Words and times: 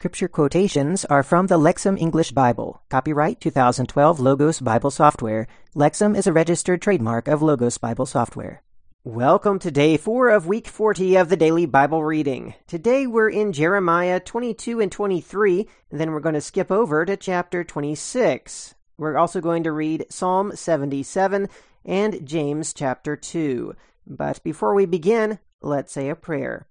Scripture 0.00 0.28
quotations 0.28 1.04
are 1.04 1.22
from 1.22 1.48
the 1.48 1.58
Lexham 1.58 2.00
English 2.00 2.32
Bible. 2.32 2.80
Copyright 2.88 3.38
2012 3.38 4.18
Logos 4.18 4.58
Bible 4.58 4.90
Software. 4.90 5.46
Lexham 5.76 6.16
is 6.16 6.26
a 6.26 6.32
registered 6.32 6.80
trademark 6.80 7.28
of 7.28 7.42
Logos 7.42 7.76
Bible 7.76 8.06
Software. 8.06 8.62
Welcome 9.04 9.58
to 9.58 9.70
day 9.70 9.98
four 9.98 10.30
of 10.30 10.46
week 10.46 10.66
40 10.68 11.16
of 11.16 11.28
the 11.28 11.36
daily 11.36 11.66
Bible 11.66 12.02
reading. 12.02 12.54
Today 12.66 13.06
we're 13.06 13.28
in 13.28 13.52
Jeremiah 13.52 14.20
22 14.20 14.80
and 14.80 14.90
23, 14.90 15.68
and 15.90 16.00
then 16.00 16.12
we're 16.12 16.20
going 16.20 16.34
to 16.34 16.40
skip 16.40 16.70
over 16.70 17.04
to 17.04 17.18
chapter 17.18 17.62
26. 17.62 18.74
We're 18.96 19.18
also 19.18 19.42
going 19.42 19.64
to 19.64 19.72
read 19.72 20.06
Psalm 20.08 20.56
77 20.56 21.46
and 21.84 22.26
James 22.26 22.72
chapter 22.72 23.16
2. 23.16 23.74
But 24.06 24.42
before 24.42 24.74
we 24.74 24.86
begin, 24.86 25.40
let's 25.60 25.92
say 25.92 26.08
a 26.08 26.14
prayer. 26.14 26.66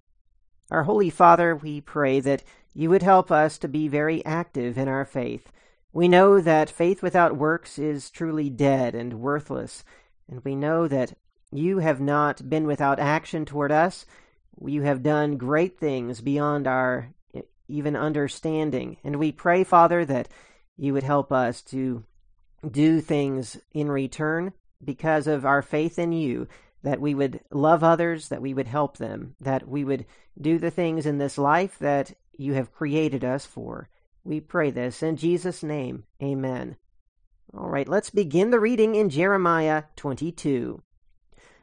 Our 0.71 0.83
Holy 0.83 1.11
Father, 1.11 1.55
we 1.55 1.81
pray 1.81 2.19
that 2.21 2.43
you 2.79 2.89
would 2.89 3.03
help 3.03 3.29
us 3.29 3.57
to 3.57 3.67
be 3.67 3.89
very 3.89 4.23
active 4.23 4.77
in 4.77 4.87
our 4.87 5.03
faith. 5.03 5.51
We 5.91 6.07
know 6.07 6.39
that 6.39 6.69
faith 6.69 7.03
without 7.03 7.35
works 7.35 7.77
is 7.77 8.09
truly 8.09 8.49
dead 8.49 8.95
and 8.95 9.19
worthless, 9.19 9.83
and 10.29 10.41
we 10.45 10.55
know 10.55 10.87
that 10.87 11.11
you 11.51 11.79
have 11.79 11.99
not 11.99 12.49
been 12.49 12.65
without 12.65 12.97
action 12.97 13.43
toward 13.43 13.73
us. 13.73 14.05
You 14.65 14.83
have 14.83 15.03
done 15.03 15.35
great 15.35 15.77
things 15.77 16.21
beyond 16.21 16.67
our 16.67 17.13
even 17.67 17.97
understanding. 17.97 18.95
And 19.03 19.17
we 19.17 19.33
pray, 19.33 19.65
Father, 19.65 20.05
that 20.05 20.29
you 20.77 20.93
would 20.93 21.03
help 21.03 21.33
us 21.33 21.61
to 21.63 22.05
do 22.71 23.01
things 23.01 23.57
in 23.73 23.91
return 23.91 24.53
because 24.81 25.27
of 25.27 25.45
our 25.45 25.61
faith 25.61 25.99
in 25.99 26.13
you, 26.13 26.47
that 26.83 27.01
we 27.01 27.13
would 27.13 27.41
love 27.51 27.83
others, 27.83 28.29
that 28.29 28.41
we 28.41 28.53
would 28.53 28.67
help 28.67 28.95
them, 28.95 29.35
that 29.41 29.67
we 29.67 29.83
would 29.83 30.05
do 30.39 30.57
the 30.57 30.71
things 30.71 31.05
in 31.05 31.17
this 31.17 31.37
life 31.37 31.77
that 31.79 32.13
you 32.39 32.53
have 32.53 32.71
created 32.71 33.23
us 33.23 33.45
for. 33.45 33.89
We 34.23 34.39
pray 34.39 34.71
this 34.71 35.03
in 35.03 35.17
Jesus' 35.17 35.61
name. 35.63 36.05
Amen. 36.21 36.77
All 37.53 37.69
right, 37.69 37.87
let's 37.87 38.09
begin 38.09 38.51
the 38.51 38.59
reading 38.59 38.95
in 38.95 39.09
Jeremiah 39.09 39.83
22. 39.95 40.81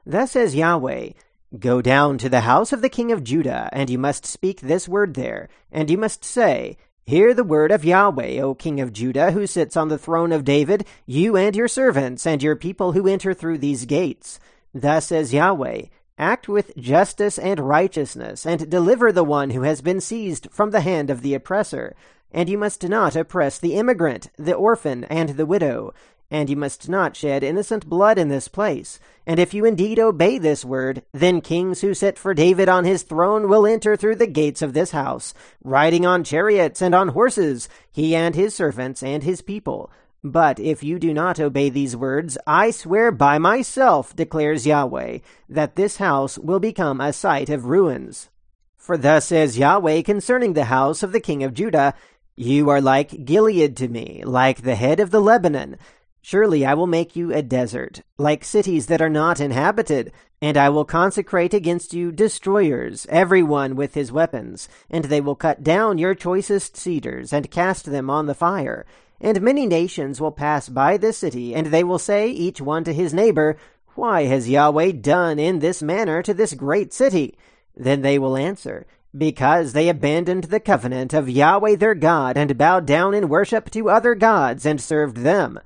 Thus 0.04 0.32
says 0.32 0.54
Yahweh, 0.54 1.10
Go 1.58 1.80
down 1.80 2.18
to 2.18 2.28
the 2.28 2.40
house 2.40 2.72
of 2.72 2.82
the 2.82 2.88
king 2.88 3.12
of 3.12 3.24
Judah, 3.24 3.68
and 3.72 3.88
you 3.88 3.98
must 3.98 4.26
speak 4.26 4.60
this 4.60 4.88
word 4.88 5.14
there, 5.14 5.48
and 5.70 5.88
you 5.88 5.96
must 5.96 6.24
say, 6.24 6.76
Hear 7.04 7.32
the 7.32 7.44
word 7.44 7.70
of 7.70 7.84
Yahweh, 7.84 8.40
O 8.40 8.54
king 8.54 8.80
of 8.80 8.92
Judah, 8.92 9.30
who 9.30 9.46
sits 9.46 9.76
on 9.76 9.88
the 9.88 9.98
throne 9.98 10.32
of 10.32 10.44
David, 10.44 10.84
you 11.06 11.36
and 11.36 11.54
your 11.54 11.68
servants, 11.68 12.26
and 12.26 12.42
your 12.42 12.56
people 12.56 12.92
who 12.92 13.06
enter 13.06 13.32
through 13.32 13.58
these 13.58 13.84
gates. 13.84 14.40
Thus 14.74 15.06
says 15.06 15.32
Yahweh, 15.32 15.82
Act 16.18 16.48
with 16.48 16.74
justice 16.78 17.38
and 17.38 17.60
righteousness, 17.60 18.46
and 18.46 18.70
deliver 18.70 19.12
the 19.12 19.24
one 19.24 19.50
who 19.50 19.62
has 19.62 19.82
been 19.82 20.00
seized 20.00 20.48
from 20.50 20.70
the 20.70 20.80
hand 20.80 21.10
of 21.10 21.20
the 21.20 21.34
oppressor. 21.34 21.94
And 22.32 22.48
you 22.48 22.56
must 22.56 22.82
not 22.88 23.14
oppress 23.14 23.58
the 23.58 23.74
immigrant, 23.74 24.30
the 24.38 24.54
orphan, 24.54 25.04
and 25.04 25.30
the 25.30 25.44
widow. 25.44 25.92
And 26.30 26.48
you 26.48 26.56
must 26.56 26.88
not 26.88 27.14
shed 27.16 27.44
innocent 27.44 27.86
blood 27.86 28.16
in 28.18 28.28
this 28.28 28.48
place. 28.48 28.98
And 29.26 29.38
if 29.38 29.52
you 29.52 29.66
indeed 29.66 29.98
obey 29.98 30.38
this 30.38 30.64
word, 30.64 31.02
then 31.12 31.42
kings 31.42 31.82
who 31.82 31.92
sit 31.92 32.18
for 32.18 32.32
David 32.32 32.68
on 32.68 32.84
his 32.84 33.02
throne 33.02 33.48
will 33.48 33.66
enter 33.66 33.94
through 33.94 34.16
the 34.16 34.26
gates 34.26 34.62
of 34.62 34.72
this 34.72 34.92
house, 34.92 35.34
riding 35.62 36.06
on 36.06 36.24
chariots 36.24 36.80
and 36.80 36.94
on 36.94 37.08
horses, 37.08 37.68
he 37.92 38.16
and 38.16 38.34
his 38.34 38.54
servants 38.54 39.02
and 39.02 39.22
his 39.22 39.42
people. 39.42 39.90
But 40.32 40.58
if 40.58 40.82
you 40.82 40.98
do 40.98 41.14
not 41.14 41.38
obey 41.38 41.70
these 41.70 41.94
words, 41.94 42.36
I 42.48 42.72
swear 42.72 43.12
by 43.12 43.38
myself, 43.38 44.16
declares 44.16 44.66
Yahweh, 44.66 45.18
that 45.48 45.76
this 45.76 45.98
house 45.98 46.36
will 46.36 46.58
become 46.58 47.00
a 47.00 47.12
site 47.12 47.48
of 47.48 47.66
ruins. 47.66 48.28
For 48.76 48.98
thus 48.98 49.26
says 49.26 49.56
Yahweh 49.56 50.02
concerning 50.02 50.54
the 50.54 50.64
house 50.64 51.04
of 51.04 51.12
the 51.12 51.20
king 51.20 51.44
of 51.44 51.54
Judah, 51.54 51.94
You 52.34 52.68
are 52.70 52.80
like 52.80 53.24
Gilead 53.24 53.76
to 53.76 53.86
me, 53.86 54.24
like 54.24 54.62
the 54.62 54.74
head 54.74 54.98
of 54.98 55.12
the 55.12 55.20
Lebanon. 55.20 55.76
Surely 56.22 56.66
I 56.66 56.74
will 56.74 56.88
make 56.88 57.14
you 57.14 57.32
a 57.32 57.40
desert, 57.40 58.02
like 58.18 58.44
cities 58.44 58.86
that 58.86 59.00
are 59.00 59.08
not 59.08 59.38
inhabited, 59.38 60.10
and 60.42 60.56
I 60.56 60.70
will 60.70 60.84
consecrate 60.84 61.54
against 61.54 61.94
you 61.94 62.10
destroyers, 62.10 63.06
every 63.08 63.44
one 63.44 63.76
with 63.76 63.94
his 63.94 64.10
weapons, 64.10 64.68
and 64.90 65.04
they 65.04 65.20
will 65.20 65.36
cut 65.36 65.62
down 65.62 65.98
your 65.98 66.16
choicest 66.16 66.76
cedars, 66.76 67.32
and 67.32 67.48
cast 67.48 67.84
them 67.84 68.10
on 68.10 68.26
the 68.26 68.34
fire 68.34 68.84
and 69.20 69.40
many 69.40 69.66
nations 69.66 70.20
will 70.20 70.32
pass 70.32 70.68
by 70.68 70.96
this 70.96 71.18
city, 71.18 71.54
and 71.54 71.68
they 71.68 71.82
will 71.82 71.98
say, 71.98 72.28
each 72.28 72.60
one 72.60 72.84
to 72.84 72.92
his 72.92 73.14
neighbor, 73.14 73.56
Why 73.94 74.24
has 74.24 74.48
Yahweh 74.48 74.92
done 74.92 75.38
in 75.38 75.60
this 75.60 75.82
manner 75.82 76.22
to 76.22 76.34
this 76.34 76.54
great 76.54 76.92
city? 76.92 77.36
Then 77.74 78.02
they 78.02 78.18
will 78.18 78.36
answer, 78.36 78.86
Because 79.16 79.72
they 79.72 79.88
abandoned 79.88 80.44
the 80.44 80.60
covenant 80.60 81.14
of 81.14 81.30
Yahweh 81.30 81.76
their 81.76 81.94
God, 81.94 82.36
and 82.36 82.58
bowed 82.58 82.86
down 82.86 83.14
in 83.14 83.28
worship 83.28 83.70
to 83.70 83.90
other 83.90 84.14
gods, 84.14 84.66
and 84.66 84.80
served 84.80 85.18
them. 85.18 85.60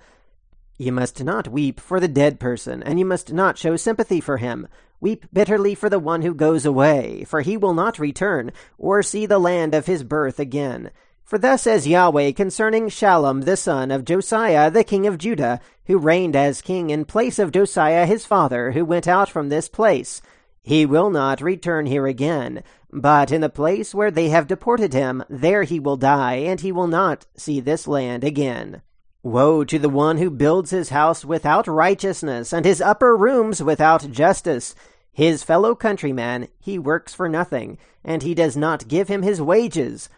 You 0.79 0.93
must 0.93 1.23
not 1.23 1.49
weep 1.49 1.79
for 1.79 2.01
the 2.01 2.09
dead 2.09 2.41
person, 2.41 2.83
and 2.83 2.99
you 2.99 3.05
must 3.05 3.33
not 3.33 3.59
show 3.59 3.77
sympathy 3.77 4.21
for 4.21 4.39
him. 4.39 4.67
Weep 5.01 5.27
bitterly 5.33 5.75
for 5.75 5.91
the 5.91 5.99
one 5.99 6.23
who 6.23 6.35
goes 6.35 6.65
away, 6.65 7.25
for 7.25 7.41
he 7.41 7.57
will 7.57 7.75
not 7.75 7.99
return, 7.99 8.53
or 8.79 9.03
see 9.03 9.27
the 9.27 9.39
land 9.39 9.75
of 9.75 9.87
his 9.87 10.05
birth 10.05 10.39
again. 10.39 10.91
For 11.31 11.39
thus 11.39 11.63
says 11.63 11.87
Yahweh 11.87 12.33
concerning 12.33 12.89
Shallum 12.89 13.45
the 13.45 13.57
son 13.57 13.93
of 13.93 14.05
Josiah 14.05 14.69
the 14.69 14.83
king 14.83 15.07
of 15.07 15.17
Judah, 15.17 15.61
who 15.87 15.97
reigned 15.97 16.35
as 16.35 16.61
king 16.61 16.91
in 16.91 17.05
place 17.05 17.39
of 17.39 17.53
Josiah 17.53 18.05
his 18.05 18.27
father, 18.27 18.73
who 18.73 18.85
went 18.85 19.07
out 19.07 19.29
from 19.31 19.49
this 19.49 19.69
place. 19.69 20.21
He 20.61 20.85
will 20.85 21.09
not 21.09 21.41
return 21.41 21.87
here 21.87 22.09
again, 22.09 22.65
but 22.93 23.31
in 23.31 23.43
the 23.43 23.49
place 23.49 23.95
where 23.95 24.11
they 24.11 24.31
have 24.31 24.49
deported 24.49 24.93
him, 24.93 25.23
there 25.31 25.63
he 25.63 25.79
will 25.79 25.97
die, 25.97 26.35
and 26.35 26.59
he 26.59 26.73
will 26.73 26.89
not 26.89 27.27
see 27.37 27.61
this 27.61 27.87
land 27.87 28.25
again. 28.25 28.83
Woe 29.23 29.63
to 29.63 29.79
the 29.79 29.89
one 29.89 30.19
who 30.19 30.31
builds 30.31 30.73
his 30.73 30.89
house 30.89 31.25
without 31.25 31.69
righteousness, 31.69 32.53
and 32.53 32.65
his 32.65 32.81
upper 32.81 33.17
rooms 33.17 33.63
without 33.63 34.11
justice. 34.11 34.75
His 35.13 35.45
fellow 35.45 35.77
countryman, 35.77 36.49
he 36.59 36.77
works 36.77 37.15
for 37.15 37.29
nothing, 37.29 37.79
and 38.03 38.25
he 38.25 38.35
does 38.35 38.57
not 38.57 38.89
give 38.89 39.07
him 39.07 39.23
his 39.23 39.41
wages. 39.41 40.09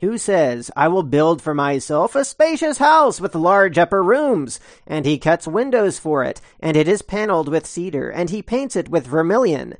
Who 0.00 0.16
says, 0.16 0.70
I 0.76 0.86
will 0.86 1.02
build 1.02 1.42
for 1.42 1.54
myself 1.54 2.14
a 2.14 2.24
spacious 2.24 2.78
house 2.78 3.20
with 3.20 3.34
large 3.34 3.78
upper 3.78 4.00
rooms, 4.00 4.60
and 4.86 5.04
he 5.04 5.18
cuts 5.18 5.48
windows 5.48 5.98
for 5.98 6.22
it, 6.22 6.40
and 6.60 6.76
it 6.76 6.86
is 6.86 7.02
paneled 7.02 7.48
with 7.48 7.66
cedar, 7.66 8.08
and 8.08 8.30
he 8.30 8.40
paints 8.40 8.76
it 8.76 8.88
with 8.88 9.08
vermilion. 9.08 9.74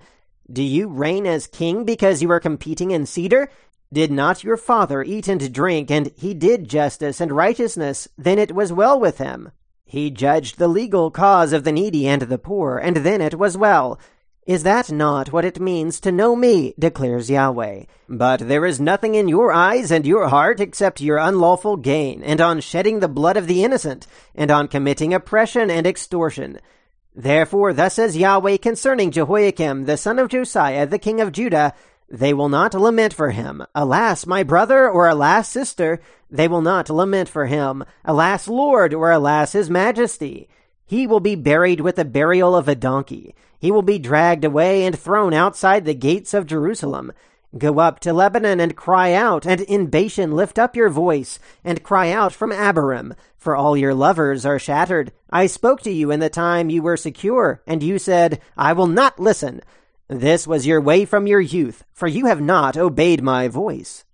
Do 0.53 0.63
you 0.63 0.89
reign 0.89 1.25
as 1.25 1.47
king 1.47 1.85
because 1.85 2.21
you 2.21 2.33
are 2.33 2.41
competing 2.41 2.91
in 2.91 3.07
cedar? 3.07 3.49
Did 3.93 4.11
not 4.11 4.43
your 4.43 4.57
father 4.57 5.05
eat 5.05 5.29
and 5.29 5.53
drink, 5.53 5.89
and 5.89 6.11
he 6.17 6.35
did 6.35 6.69
justice 6.69 7.21
and 7.21 7.31
righteousness? 7.31 8.09
Then 8.19 8.41
it 8.41 8.55
was 8.55 8.73
well 8.73 8.99
with 8.99 9.19
him. 9.19 9.53
He 9.85 10.11
judged 10.11 10.59
the 10.59 10.69
legal 10.69 11.13
cause 11.13 11.53
of 11.53 11.63
the 11.63 11.73
needy 11.73 12.09
and 12.09 12.23
the 12.23 12.39
poor, 12.39 12.77
and 12.77 12.99
then 12.99 13.21
it 13.21 13.39
was 13.39 13.57
well. 13.57 14.01
Is 14.49 14.63
that 14.63 14.91
not 14.91 15.31
what 15.31 15.45
it 15.45 15.61
means 15.61 16.01
to 16.01 16.11
know 16.11 16.35
me, 16.35 16.73
declares 16.79 17.29
Yahweh? 17.29 17.85
But 18.09 18.41
there 18.49 18.65
is 18.65 18.81
nothing 18.81 19.15
in 19.15 19.29
your 19.29 19.53
eyes 19.53 19.91
and 19.91 20.07
your 20.07 20.29
heart 20.29 20.59
except 20.59 21.03
your 21.03 21.19
unlawful 21.19 21.77
gain, 21.77 22.23
and 22.23 22.41
on 22.41 22.63
shedding 22.63 23.01
the 23.01 23.09
blood 23.09 23.37
of 23.37 23.47
the 23.47 23.63
innocent, 23.63 24.07
and 24.35 24.51
on 24.51 24.67
committing 24.67 25.13
oppression 25.13 25.71
and 25.71 25.87
extortion. 25.87 26.61
Therefore, 27.15 27.75
thus 27.75 27.97
says 27.97 28.17
Yahweh 28.17 28.57
concerning 28.57 29.11
Jehoiakim, 29.11 29.85
the 29.85 29.99
son 29.99 30.19
of 30.19 30.31
Josiah, 30.31 30.87
the 30.87 30.99
king 30.99 31.21
of 31.21 31.33
Judah, 31.33 31.75
they 32.09 32.33
will 32.33 32.49
not 32.49 32.73
lament 32.73 33.13
for 33.13 33.33
him. 33.33 33.67
Alas, 33.75 34.27
my 34.27 34.45
brother, 34.45 34.89
or 34.89 35.09
alas, 35.09 35.51
sister, 35.51 36.01
they 36.31 36.49
will 36.49 36.63
not 36.63 36.89
lament 36.89 37.29
for 37.29 37.45
him. 37.45 37.85
Alas, 38.03 38.49
Lord, 38.49 38.95
or 38.95 39.11
alas, 39.11 39.53
his 39.53 39.69
majesty. 39.69 40.49
He 40.89 41.07
will 41.07 41.21
be 41.21 41.35
buried 41.35 41.83
with 41.83 41.97
the 41.97 42.05
burial 42.07 42.57
of 42.57 42.67
a 42.67 42.75
donkey. 42.75 43.35
He 43.59 43.71
will 43.71 43.83
be 43.83 43.99
dragged 43.99 44.43
away 44.43 44.87
and 44.87 44.99
thrown 44.99 45.35
outside 45.35 45.85
the 45.85 45.93
gates 45.95 46.33
of 46.33 46.47
Jerusalem. 46.47 47.13
Go 47.57 47.79
up 47.79 48.01
to 48.01 48.15
Lebanon 48.15 48.59
and 48.59 48.75
cry 48.75 49.13
out, 49.13 49.47
and 49.47 49.61
in 49.61 49.89
Bashan 49.89 50.35
lift 50.35 50.59
up 50.59 50.75
your 50.75 50.89
voice, 50.89 51.39
and 51.63 51.83
cry 51.83 52.11
out 52.11 52.33
from 52.33 52.53
Abarim, 52.53 53.15
for 53.37 53.55
all 53.55 53.77
your 53.77 53.93
lovers 53.93 54.47
are 54.47 54.59
shattered. 54.59 55.13
I 55.31 55.47
spoke 55.47 55.83
to 55.83 55.91
you 55.91 56.11
in 56.11 56.21
the 56.21 56.31
time 56.31 56.71
you 56.71 56.81
were 56.81 56.97
secure, 56.97 57.63
and 57.67 57.83
you 57.83 57.99
said, 57.99 58.41
I 58.57 58.73
will 58.73 58.87
not 58.87 59.21
listen. 59.21 59.61
This 60.09 60.47
was 60.47 60.67
your 60.67 60.81
way 60.81 61.05
from 61.05 61.27
your 61.27 61.41
youth, 61.41 61.85
for 61.93 62.09
you 62.09 62.25
have 62.27 62.41
not 62.41 62.79
obeyed 62.79 63.23
my 63.23 63.49
voice. 63.49 64.05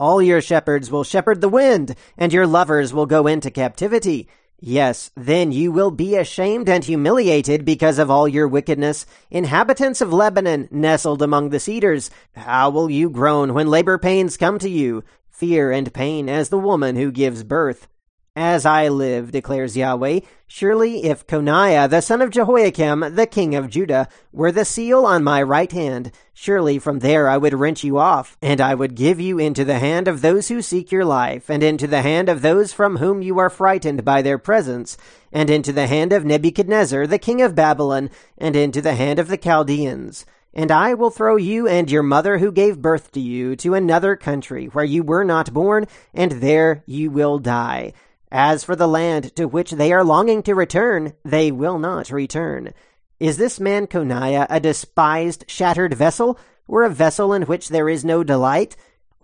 All 0.00 0.20
your 0.20 0.40
shepherds 0.40 0.90
will 0.90 1.04
shepherd 1.04 1.40
the 1.40 1.48
wind, 1.48 1.94
and 2.18 2.32
your 2.32 2.48
lovers 2.48 2.92
will 2.92 3.06
go 3.06 3.28
into 3.28 3.52
captivity. 3.52 4.28
Yes, 4.66 5.10
then 5.14 5.52
you 5.52 5.70
will 5.70 5.90
be 5.90 6.16
ashamed 6.16 6.70
and 6.70 6.82
humiliated 6.82 7.66
because 7.66 7.98
of 7.98 8.10
all 8.10 8.26
your 8.26 8.48
wickedness. 8.48 9.04
Inhabitants 9.30 10.00
of 10.00 10.10
Lebanon, 10.10 10.68
nestled 10.70 11.20
among 11.20 11.50
the 11.50 11.60
cedars, 11.60 12.10
how 12.34 12.70
will 12.70 12.88
you 12.88 13.10
groan 13.10 13.52
when 13.52 13.68
labor 13.68 13.98
pains 13.98 14.38
come 14.38 14.58
to 14.60 14.70
you? 14.70 15.04
Fear 15.28 15.70
and 15.70 15.92
pain 15.92 16.30
as 16.30 16.48
the 16.48 16.58
woman 16.58 16.96
who 16.96 17.12
gives 17.12 17.44
birth. 17.44 17.88
As 18.36 18.66
I 18.66 18.88
live, 18.88 19.30
declares 19.30 19.76
Yahweh, 19.76 20.18
surely 20.48 21.04
if 21.04 21.24
Coniah 21.24 21.88
the 21.88 22.00
son 22.00 22.20
of 22.20 22.30
Jehoiakim, 22.30 23.14
the 23.14 23.28
king 23.28 23.54
of 23.54 23.70
Judah, 23.70 24.08
were 24.32 24.50
the 24.50 24.64
seal 24.64 25.06
on 25.06 25.22
my 25.22 25.40
right 25.40 25.70
hand, 25.70 26.10
surely 26.32 26.80
from 26.80 26.98
there 26.98 27.28
I 27.28 27.36
would 27.36 27.54
wrench 27.54 27.84
you 27.84 27.96
off, 27.96 28.36
and 28.42 28.60
I 28.60 28.74
would 28.74 28.96
give 28.96 29.20
you 29.20 29.38
into 29.38 29.64
the 29.64 29.78
hand 29.78 30.08
of 30.08 30.20
those 30.20 30.48
who 30.48 30.62
seek 30.62 30.90
your 30.90 31.04
life, 31.04 31.48
and 31.48 31.62
into 31.62 31.86
the 31.86 32.02
hand 32.02 32.28
of 32.28 32.42
those 32.42 32.72
from 32.72 32.96
whom 32.96 33.22
you 33.22 33.38
are 33.38 33.48
frightened 33.48 34.04
by 34.04 34.20
their 34.20 34.38
presence, 34.38 34.96
and 35.30 35.48
into 35.48 35.72
the 35.72 35.86
hand 35.86 36.12
of 36.12 36.24
Nebuchadnezzar 36.24 37.06
the 37.06 37.20
king 37.20 37.40
of 37.40 37.54
Babylon, 37.54 38.10
and 38.36 38.56
into 38.56 38.82
the 38.82 38.96
hand 38.96 39.20
of 39.20 39.28
the 39.28 39.38
Chaldeans. 39.38 40.26
And 40.52 40.72
I 40.72 40.94
will 40.94 41.10
throw 41.10 41.36
you 41.36 41.68
and 41.68 41.88
your 41.88 42.02
mother 42.02 42.38
who 42.38 42.50
gave 42.50 42.82
birth 42.82 43.12
to 43.12 43.20
you 43.20 43.54
to 43.56 43.74
another 43.74 44.16
country 44.16 44.66
where 44.66 44.84
you 44.84 45.04
were 45.04 45.24
not 45.24 45.52
born, 45.52 45.86
and 46.12 46.32
there 46.32 46.82
you 46.84 47.12
will 47.12 47.38
die. 47.38 47.92
As 48.36 48.64
for 48.64 48.74
the 48.74 48.88
land 48.88 49.36
to 49.36 49.46
which 49.46 49.70
they 49.70 49.92
are 49.92 50.02
longing 50.02 50.42
to 50.42 50.56
return, 50.56 51.12
they 51.24 51.52
will 51.52 51.78
not 51.78 52.10
return. 52.10 52.74
Is 53.20 53.36
this 53.36 53.60
man 53.60 53.86
Coniah 53.86 54.48
a 54.50 54.58
despised, 54.58 55.44
shattered 55.46 55.94
vessel, 55.94 56.36
or 56.66 56.82
a 56.82 56.90
vessel 56.90 57.32
in 57.32 57.42
which 57.42 57.68
there 57.68 57.88
is 57.88 58.04
no 58.04 58.24
delight? 58.24 58.74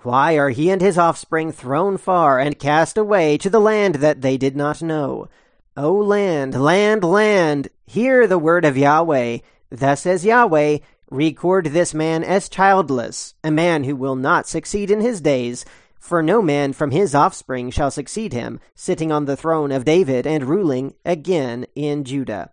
Why 0.03 0.39
are 0.39 0.51
he 0.51 0.71
and 0.71 0.81
his 0.81 0.97
offspring 0.97 1.51
thrown 1.51 1.97
far 1.97 2.39
and 2.39 2.57
cast 2.57 2.97
away 2.97 3.37
to 3.39 3.51
the 3.51 3.59
land 3.59 3.97
that 3.97 4.21
they 4.21 4.37
did 4.37 4.55
not 4.55 4.81
know? 4.81 5.29
O 5.77 5.93
land, 5.93 6.55
land, 6.55 7.03
land, 7.03 7.67
hear 7.89 8.29
the 8.29 8.39
word 8.39 8.65
of 8.65 8.79
Yahweh. 8.79 9.39
Thus 9.71 10.03
says 10.03 10.25
Yahweh, 10.25 10.79
record 11.11 11.67
this 11.67 11.93
man 11.93 12.23
as 12.23 12.49
childless, 12.49 13.35
a 13.43 13.51
man 13.51 13.83
who 13.83 13.97
will 13.97 14.15
not 14.15 14.47
succeed 14.47 14.89
in 14.89 15.01
his 15.01 15.21
days, 15.21 15.65
for 16.01 16.23
no 16.23 16.41
man 16.43 16.73
from 16.73 16.91
his 16.91 17.15
offspring 17.15 17.71
shall 17.71 17.91
succeed 17.91 18.33
him, 18.33 18.59
sitting 18.75 19.13
on 19.13 19.27
the 19.27 19.37
throne 19.37 19.71
of 19.71 19.85
David 19.85 20.27
and 20.27 20.45
ruling 20.47 20.95
again 21.05 21.67
in 21.77 22.03
Judah. 22.03 22.51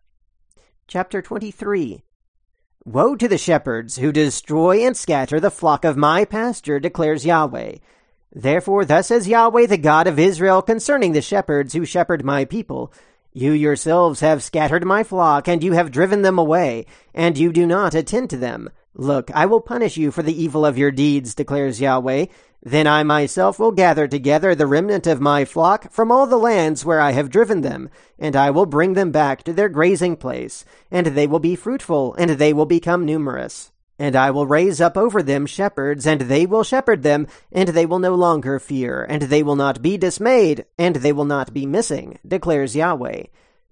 Chapter 0.88 1.22
23 1.22 2.04
Woe 2.86 3.16
to 3.16 3.28
the 3.28 3.38
shepherds 3.38 3.98
who 3.98 4.12
destroy 4.12 4.86
and 4.86 4.96
scatter 4.96 5.40
the 5.40 5.50
flock 5.50 5.84
of 5.84 5.98
my 5.98 6.24
pasture, 6.24 6.80
declares 6.80 7.26
Yahweh. 7.26 7.78
Therefore, 8.32 8.86
thus 8.86 9.08
says 9.08 9.28
Yahweh 9.28 9.66
the 9.66 9.78
God 9.78 10.08
of 10.08 10.20
Israel 10.20 10.62
concerning 10.62 11.14
the 11.14 11.22
shepherds 11.22 11.74
who 11.74 11.86
shepherd 11.86 12.24
my 12.24 12.46
people 12.46 12.94
You 13.34 13.52
yourselves 13.52 14.20
have 14.20 14.44
scattered 14.44 14.86
my 14.86 15.04
flock, 15.04 15.48
and 15.48 15.64
you 15.64 15.74
have 15.74 15.92
driven 15.92 16.22
them 16.22 16.38
away, 16.38 16.86
and 17.14 17.38
you 17.38 17.52
do 17.52 17.66
not 17.66 17.94
attend 17.94 18.30
to 18.32 18.38
them. 18.38 18.70
Look, 19.00 19.30
I 19.32 19.46
will 19.46 19.62
punish 19.62 19.96
you 19.96 20.10
for 20.10 20.24
the 20.24 20.44
evil 20.44 20.66
of 20.66 20.76
your 20.76 20.90
deeds, 20.90 21.36
declares 21.36 21.80
Yahweh. 21.80 22.26
Then 22.64 22.88
I 22.88 23.04
myself 23.04 23.60
will 23.60 23.72
gather 23.72 24.08
together 24.08 24.56
the 24.56 24.66
remnant 24.66 25.06
of 25.06 25.22
my 25.22 25.46
flock 25.46 25.92
from 25.92 26.12
all 26.12 26.26
the 26.26 26.36
lands 26.36 26.84
where 26.84 27.00
I 27.00 27.12
have 27.12 27.30
driven 27.30 27.62
them, 27.62 27.92
and 28.18 28.36
I 28.36 28.50
will 28.50 28.66
bring 28.66 28.94
them 28.94 29.12
back 29.12 29.44
to 29.44 29.54
their 29.54 29.70
grazing 29.70 30.16
place, 30.16 30.66
and 30.90 31.06
they 31.08 31.28
will 31.28 31.38
be 31.38 31.56
fruitful, 31.56 32.16
and 32.16 32.32
they 32.32 32.54
will 32.54 32.66
become 32.66 33.06
numerous. 33.06 33.72
And 34.00 34.16
I 34.16 34.32
will 34.32 34.48
raise 34.48 34.82
up 34.82 34.98
over 34.98 35.22
them 35.22 35.46
shepherds, 35.46 36.08
and 36.08 36.22
they 36.22 36.48
will 36.48 36.64
shepherd 36.64 37.04
them, 37.04 37.28
and 37.52 37.70
they 37.70 37.86
will 37.86 38.00
no 38.00 38.16
longer 38.16 38.58
fear, 38.58 39.06
and 39.08 39.24
they 39.24 39.44
will 39.44 39.56
not 39.56 39.84
be 39.84 39.96
dismayed, 39.96 40.66
and 40.80 40.98
they 40.98 41.14
will 41.14 41.26
not 41.26 41.54
be 41.54 41.68
missing, 41.68 42.18
declares 42.28 42.76
Yahweh. 42.76 43.26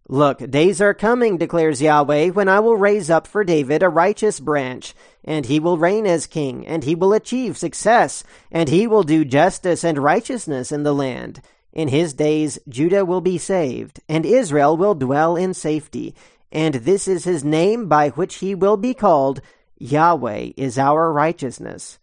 Look, 0.08 0.52
days 0.52 0.82
are 0.82 0.94
coming, 0.94 1.38
declares 1.38 1.82
Yahweh, 1.82 2.30
when 2.30 2.48
I 2.48 2.60
will 2.60 2.78
raise 2.78 3.10
up 3.10 3.26
for 3.26 3.44
David 3.44 3.82
a 3.82 3.90
righteous 3.90 4.40
branch, 4.40 4.94
and 5.24 5.48
he 5.48 5.60
will 5.60 5.80
reign 5.80 6.06
as 6.06 6.28
king, 6.28 6.68
and 6.68 6.84
he 6.84 6.94
will 6.94 7.12
achieve 7.12 7.58
success, 7.58 8.24
and 8.52 8.70
he 8.70 8.86
will 8.86 9.02
do 9.02 9.26
justice 9.26 9.84
and 9.84 9.98
righteousness 9.98 10.72
in 10.72 10.84
the 10.84 10.94
land. 10.94 11.42
In 11.74 11.88
his 11.88 12.14
days 12.14 12.60
Judah 12.70 13.04
will 13.04 13.22
be 13.22 13.40
saved, 13.40 14.00
and 14.08 14.28
Israel 14.28 14.78
will 14.78 14.94
dwell 14.94 15.36
in 15.36 15.56
safety, 15.56 16.14
and 16.52 16.76
this 16.76 17.08
is 17.08 17.24
his 17.24 17.44
name 17.44 17.88
by 17.88 18.10
which 18.10 18.36
he 18.36 18.54
will 18.54 18.78
be 18.78 18.94
called 18.94 19.42
Yahweh 19.80 20.52
is 20.56 20.78
our 20.78 21.12
righteousness. 21.12 21.98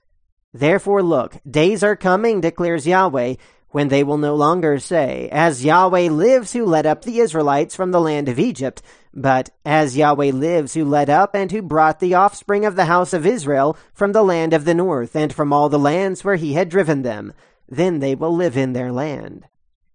Therefore, 0.52 1.02
look, 1.02 1.36
days 1.48 1.82
are 1.82 1.96
coming, 1.96 2.40
declares 2.40 2.86
Yahweh, 2.86 3.36
when 3.72 3.88
they 3.88 4.04
will 4.04 4.18
no 4.18 4.34
longer 4.34 4.78
say, 4.78 5.28
As 5.32 5.64
Yahweh 5.64 6.08
lives 6.10 6.52
who 6.52 6.64
led 6.64 6.86
up 6.86 7.02
the 7.02 7.18
Israelites 7.18 7.74
from 7.74 7.90
the 7.90 8.00
land 8.00 8.28
of 8.28 8.38
Egypt, 8.38 8.82
but 9.14 9.50
As 9.64 9.96
Yahweh 9.96 10.30
lives 10.32 10.74
who 10.74 10.84
led 10.84 11.10
up 11.10 11.34
and 11.34 11.50
who 11.50 11.60
brought 11.60 12.00
the 12.00 12.14
offspring 12.14 12.64
of 12.64 12.76
the 12.76 12.86
house 12.86 13.12
of 13.12 13.26
Israel 13.26 13.76
from 13.92 14.12
the 14.12 14.22
land 14.22 14.52
of 14.52 14.64
the 14.64 14.74
north 14.74 15.16
and 15.16 15.32
from 15.32 15.52
all 15.52 15.68
the 15.68 15.78
lands 15.78 16.22
where 16.22 16.36
he 16.36 16.54
had 16.54 16.68
driven 16.68 17.02
them, 17.02 17.32
then 17.68 17.98
they 17.98 18.14
will 18.14 18.34
live 18.34 18.56
in 18.56 18.72
their 18.72 18.92
land. 18.92 19.46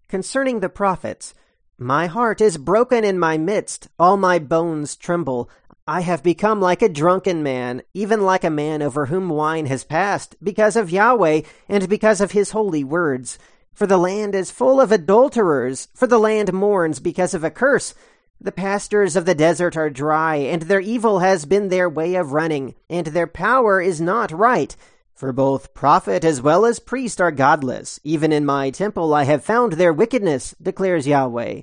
Concerning 0.08 0.60
the 0.60 0.68
prophets, 0.68 1.34
my 1.78 2.06
heart 2.06 2.40
is 2.40 2.56
broken 2.56 3.04
in 3.04 3.18
my 3.18 3.38
midst, 3.38 3.88
all 3.98 4.16
my 4.16 4.40
bones 4.40 4.96
tremble. 4.96 5.48
I 5.86 6.00
have 6.00 6.22
become 6.22 6.60
like 6.60 6.82
a 6.82 6.88
drunken 6.88 7.42
man, 7.42 7.82
even 7.94 8.22
like 8.22 8.42
a 8.42 8.50
man 8.50 8.82
over 8.82 9.06
whom 9.06 9.28
wine 9.28 9.66
has 9.66 9.84
passed, 9.84 10.34
because 10.42 10.76
of 10.76 10.90
Yahweh 10.90 11.42
and 11.68 11.88
because 11.88 12.20
of 12.20 12.32
his 12.32 12.50
holy 12.50 12.82
words. 12.82 13.38
For 13.78 13.86
the 13.86 13.96
land 13.96 14.34
is 14.34 14.50
full 14.50 14.80
of 14.80 14.90
adulterers, 14.90 15.86
for 15.94 16.08
the 16.08 16.18
land 16.18 16.52
mourns 16.52 16.98
because 16.98 17.32
of 17.32 17.44
a 17.44 17.50
curse. 17.50 17.94
The 18.40 18.50
pastures 18.50 19.14
of 19.14 19.24
the 19.24 19.36
desert 19.36 19.76
are 19.76 19.88
dry, 19.88 20.34
and 20.34 20.62
their 20.62 20.80
evil 20.80 21.20
has 21.20 21.44
been 21.44 21.68
their 21.68 21.88
way 21.88 22.16
of 22.16 22.32
running, 22.32 22.74
and 22.90 23.06
their 23.06 23.28
power 23.28 23.80
is 23.80 24.00
not 24.00 24.32
right. 24.32 24.74
For 25.14 25.32
both 25.32 25.74
prophet 25.74 26.24
as 26.24 26.42
well 26.42 26.66
as 26.66 26.80
priest 26.80 27.20
are 27.20 27.30
godless. 27.30 28.00
Even 28.02 28.32
in 28.32 28.44
my 28.44 28.70
temple 28.70 29.14
I 29.14 29.22
have 29.22 29.44
found 29.44 29.74
their 29.74 29.92
wickedness, 29.92 30.56
declares 30.60 31.06
Yahweh. 31.06 31.60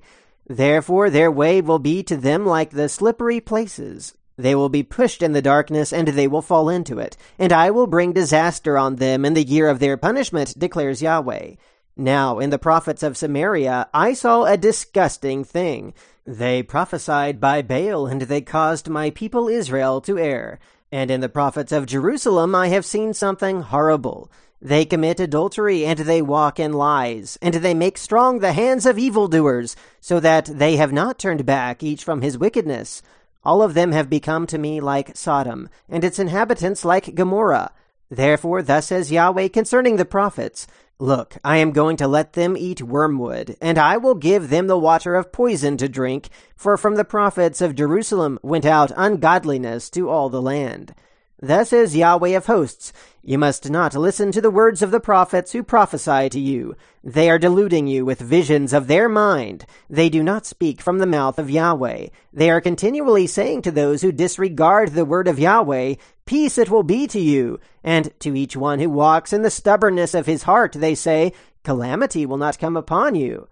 Therefore 0.47 1.09
their 1.09 1.29
way 1.29 1.59
will 1.59 1.79
be 1.79 2.01
to 2.03 2.15
them 2.15 2.45
like 2.45 2.69
the 2.69 2.87
slippery 2.87 3.41
places. 3.41 4.13
They 4.37 4.55
will 4.55 4.69
be 4.69 4.83
pushed 4.83 5.21
in 5.21 5.33
the 5.33 5.41
darkness, 5.41 5.91
and 5.91 6.07
they 6.07 6.29
will 6.29 6.41
fall 6.41 6.69
into 6.69 6.97
it. 6.97 7.17
And 7.37 7.51
I 7.51 7.71
will 7.71 7.87
bring 7.87 8.13
disaster 8.13 8.77
on 8.77 8.95
them 8.95 9.25
in 9.25 9.33
the 9.33 9.43
year 9.43 9.67
of 9.67 9.79
their 9.79 9.97
punishment, 9.97 10.57
declares 10.57 11.01
Yahweh. 11.01 11.55
Now, 11.97 12.39
in 12.39 12.49
the 12.49 12.59
prophets 12.59 13.03
of 13.03 13.15
Samaria, 13.15 13.87
I 13.93 14.13
saw 14.13 14.43
a 14.43 14.57
disgusting 14.57 15.45
thing. 15.45 15.93
They 16.25 16.61
prophesied 16.61 17.39
by 17.39 17.61
Baal, 17.61 18.07
and 18.07 18.23
they 18.23 18.41
caused 18.41 18.89
my 18.89 19.11
people 19.11 19.47
Israel 19.47 20.01
to 20.01 20.19
err. 20.19 20.59
And 20.91 21.09
in 21.09 21.21
the 21.21 21.29
prophets 21.29 21.71
of 21.71 21.85
Jerusalem, 21.85 22.53
I 22.53 22.67
have 22.67 22.85
seen 22.85 23.13
something 23.13 23.61
horrible. 23.61 24.29
They 24.61 24.83
commit 24.83 25.21
adultery, 25.21 25.85
and 25.85 25.99
they 25.99 26.21
walk 26.21 26.59
in 26.59 26.73
lies, 26.73 27.37
and 27.41 27.55
they 27.55 27.73
make 27.73 27.97
strong 27.97 28.39
the 28.39 28.53
hands 28.53 28.85
of 28.85 28.99
evildoers, 28.99 29.77
so 30.01 30.19
that 30.19 30.45
they 30.45 30.75
have 30.75 30.91
not 30.91 31.17
turned 31.17 31.45
back, 31.45 31.81
each 31.81 32.03
from 32.03 32.21
his 32.21 32.37
wickedness. 32.37 33.03
All 33.43 33.61
of 33.61 33.73
them 33.73 33.93
have 33.93 34.09
become 34.09 34.47
to 34.47 34.57
me 34.57 34.81
like 34.81 35.15
Sodom, 35.15 35.69
and 35.87 36.03
its 36.03 36.19
inhabitants 36.19 36.83
like 36.83 37.15
Gomorrah. 37.15 37.71
Therefore, 38.09 38.61
thus 38.61 38.87
says 38.87 39.11
Yahweh 39.11 39.49
concerning 39.49 39.97
the 39.97 40.05
prophets 40.05 40.67
Look, 40.99 41.37
I 41.43 41.57
am 41.57 41.73
going 41.73 41.97
to 41.97 42.07
let 42.07 42.33
them 42.33 42.55
eat 42.55 42.81
wormwood, 42.81 43.57
and 43.59 43.77
I 43.77 43.97
will 43.97 44.15
give 44.15 44.49
them 44.49 44.67
the 44.67 44.79
water 44.79 45.15
of 45.15 45.33
poison 45.33 45.75
to 45.77 45.89
drink, 45.89 46.29
for 46.55 46.77
from 46.77 46.95
the 46.95 47.03
prophets 47.03 47.59
of 47.59 47.75
Jerusalem 47.75 48.39
went 48.41 48.65
out 48.65 48.93
ungodliness 48.95 49.89
to 49.89 50.09
all 50.09 50.29
the 50.29 50.41
land. 50.41 50.95
Thus 51.41 51.69
says 51.69 51.95
Yahweh 51.95 52.29
of 52.29 52.45
hosts, 52.45 52.93
You 53.21 53.37
must 53.37 53.69
not 53.69 53.93
listen 53.93 54.31
to 54.31 54.39
the 54.39 54.49
words 54.49 54.81
of 54.81 54.91
the 54.91 55.01
prophets 55.01 55.51
who 55.51 55.63
prophesy 55.63 56.29
to 56.29 56.39
you. 56.39 56.75
They 57.03 57.29
are 57.29 57.37
deluding 57.37 57.87
you 57.87 58.05
with 58.05 58.19
visions 58.19 58.71
of 58.71 58.87
their 58.87 59.09
mind. 59.09 59.65
They 59.89 60.07
do 60.07 60.23
not 60.23 60.45
speak 60.45 60.81
from 60.81 60.99
the 60.99 61.05
mouth 61.05 61.37
of 61.37 61.49
Yahweh. 61.49 62.07
They 62.31 62.49
are 62.49 62.61
continually 62.61 63.27
saying 63.27 63.63
to 63.63 63.71
those 63.71 64.01
who 64.01 64.13
disregard 64.13 64.93
the 64.93 65.03
word 65.03 65.27
of 65.27 65.37
Yahweh, 65.37 65.95
Peace 66.25 66.57
it 66.57 66.69
will 66.69 66.83
be 66.83 67.05
to 67.07 67.19
you. 67.19 67.59
And 67.83 68.17
to 68.21 68.35
each 68.35 68.55
one 68.55 68.79
who 68.79 68.89
walks 68.89 69.33
in 69.33 69.41
the 69.41 69.49
stubbornness 69.49 70.13
of 70.13 70.27
his 70.27 70.43
heart, 70.43 70.71
they 70.71 70.95
say, 70.95 71.33
Calamity 71.63 72.25
will 72.25 72.37
not 72.37 72.59
come 72.59 72.77
upon 72.77 73.15
you. 73.15 73.49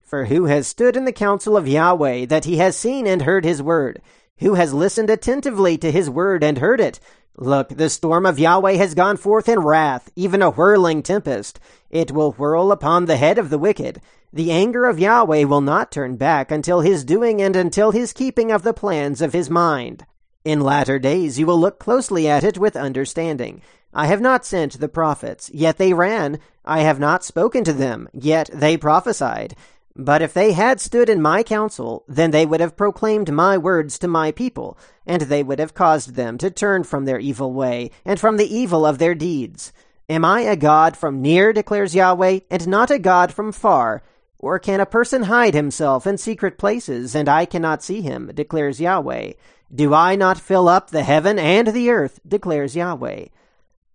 For 0.00 0.26
who 0.26 0.44
has 0.44 0.68
stood 0.68 0.96
in 0.96 1.04
the 1.04 1.12
counsel 1.12 1.56
of 1.56 1.66
Yahweh 1.66 2.26
that 2.26 2.44
he 2.44 2.58
has 2.58 2.76
seen 2.76 3.08
and 3.08 3.22
heard 3.22 3.44
his 3.44 3.60
word? 3.60 4.00
Who 4.40 4.54
has 4.54 4.74
listened 4.74 5.08
attentively 5.08 5.78
to 5.78 5.90
his 5.90 6.10
word 6.10 6.44
and 6.44 6.58
heard 6.58 6.80
it? 6.80 7.00
Look, 7.38 7.70
the 7.70 7.88
storm 7.88 8.26
of 8.26 8.38
Yahweh 8.38 8.74
has 8.74 8.94
gone 8.94 9.16
forth 9.16 9.48
in 9.48 9.60
wrath, 9.60 10.10
even 10.14 10.42
a 10.42 10.50
whirling 10.50 11.02
tempest. 11.02 11.58
It 11.90 12.12
will 12.12 12.32
whirl 12.32 12.70
upon 12.70 13.06
the 13.06 13.16
head 13.16 13.38
of 13.38 13.48
the 13.48 13.58
wicked. 13.58 14.00
The 14.32 14.52
anger 14.52 14.84
of 14.84 14.98
Yahweh 14.98 15.44
will 15.44 15.62
not 15.62 15.90
turn 15.90 16.16
back 16.16 16.50
until 16.50 16.80
his 16.80 17.04
doing 17.04 17.40
and 17.40 17.56
until 17.56 17.92
his 17.92 18.12
keeping 18.12 18.52
of 18.52 18.62
the 18.62 18.74
plans 18.74 19.22
of 19.22 19.32
his 19.32 19.48
mind. 19.48 20.04
In 20.44 20.60
latter 20.60 20.98
days 20.98 21.38
you 21.38 21.46
will 21.46 21.58
look 21.58 21.78
closely 21.78 22.28
at 22.28 22.44
it 22.44 22.58
with 22.58 22.76
understanding. 22.76 23.62
I 23.94 24.06
have 24.06 24.20
not 24.20 24.44
sent 24.44 24.78
the 24.78 24.88
prophets, 24.88 25.50
yet 25.54 25.78
they 25.78 25.94
ran. 25.94 26.38
I 26.64 26.80
have 26.80 27.00
not 27.00 27.24
spoken 27.24 27.64
to 27.64 27.72
them, 27.72 28.08
yet 28.12 28.50
they 28.52 28.76
prophesied. 28.76 29.56
But 29.98 30.20
if 30.20 30.34
they 30.34 30.52
had 30.52 30.78
stood 30.78 31.08
in 31.08 31.22
my 31.22 31.42
counsel, 31.42 32.04
then 32.06 32.30
they 32.30 32.44
would 32.44 32.60
have 32.60 32.76
proclaimed 32.76 33.32
my 33.32 33.56
words 33.56 33.98
to 34.00 34.08
my 34.08 34.30
people, 34.30 34.76
and 35.06 35.22
they 35.22 35.42
would 35.42 35.58
have 35.58 35.72
caused 35.72 36.14
them 36.14 36.36
to 36.38 36.50
turn 36.50 36.84
from 36.84 37.06
their 37.06 37.18
evil 37.18 37.54
way, 37.54 37.90
and 38.04 38.20
from 38.20 38.36
the 38.36 38.54
evil 38.54 38.84
of 38.84 38.98
their 38.98 39.14
deeds. 39.14 39.72
Am 40.10 40.22
I 40.22 40.42
a 40.42 40.54
God 40.54 40.98
from 40.98 41.22
near, 41.22 41.50
declares 41.54 41.94
Yahweh, 41.94 42.40
and 42.50 42.68
not 42.68 42.90
a 42.90 42.98
God 42.98 43.32
from 43.32 43.52
far? 43.52 44.02
Or 44.38 44.58
can 44.58 44.80
a 44.80 44.86
person 44.86 45.24
hide 45.24 45.54
himself 45.54 46.06
in 46.06 46.18
secret 46.18 46.58
places, 46.58 47.14
and 47.14 47.26
I 47.26 47.46
cannot 47.46 47.82
see 47.82 48.02
him, 48.02 48.30
declares 48.34 48.78
Yahweh? 48.78 49.32
Do 49.74 49.94
I 49.94 50.14
not 50.14 50.38
fill 50.38 50.68
up 50.68 50.90
the 50.90 51.04
heaven 51.04 51.38
and 51.38 51.68
the 51.68 51.88
earth, 51.88 52.20
declares 52.28 52.76
Yahweh? 52.76 53.28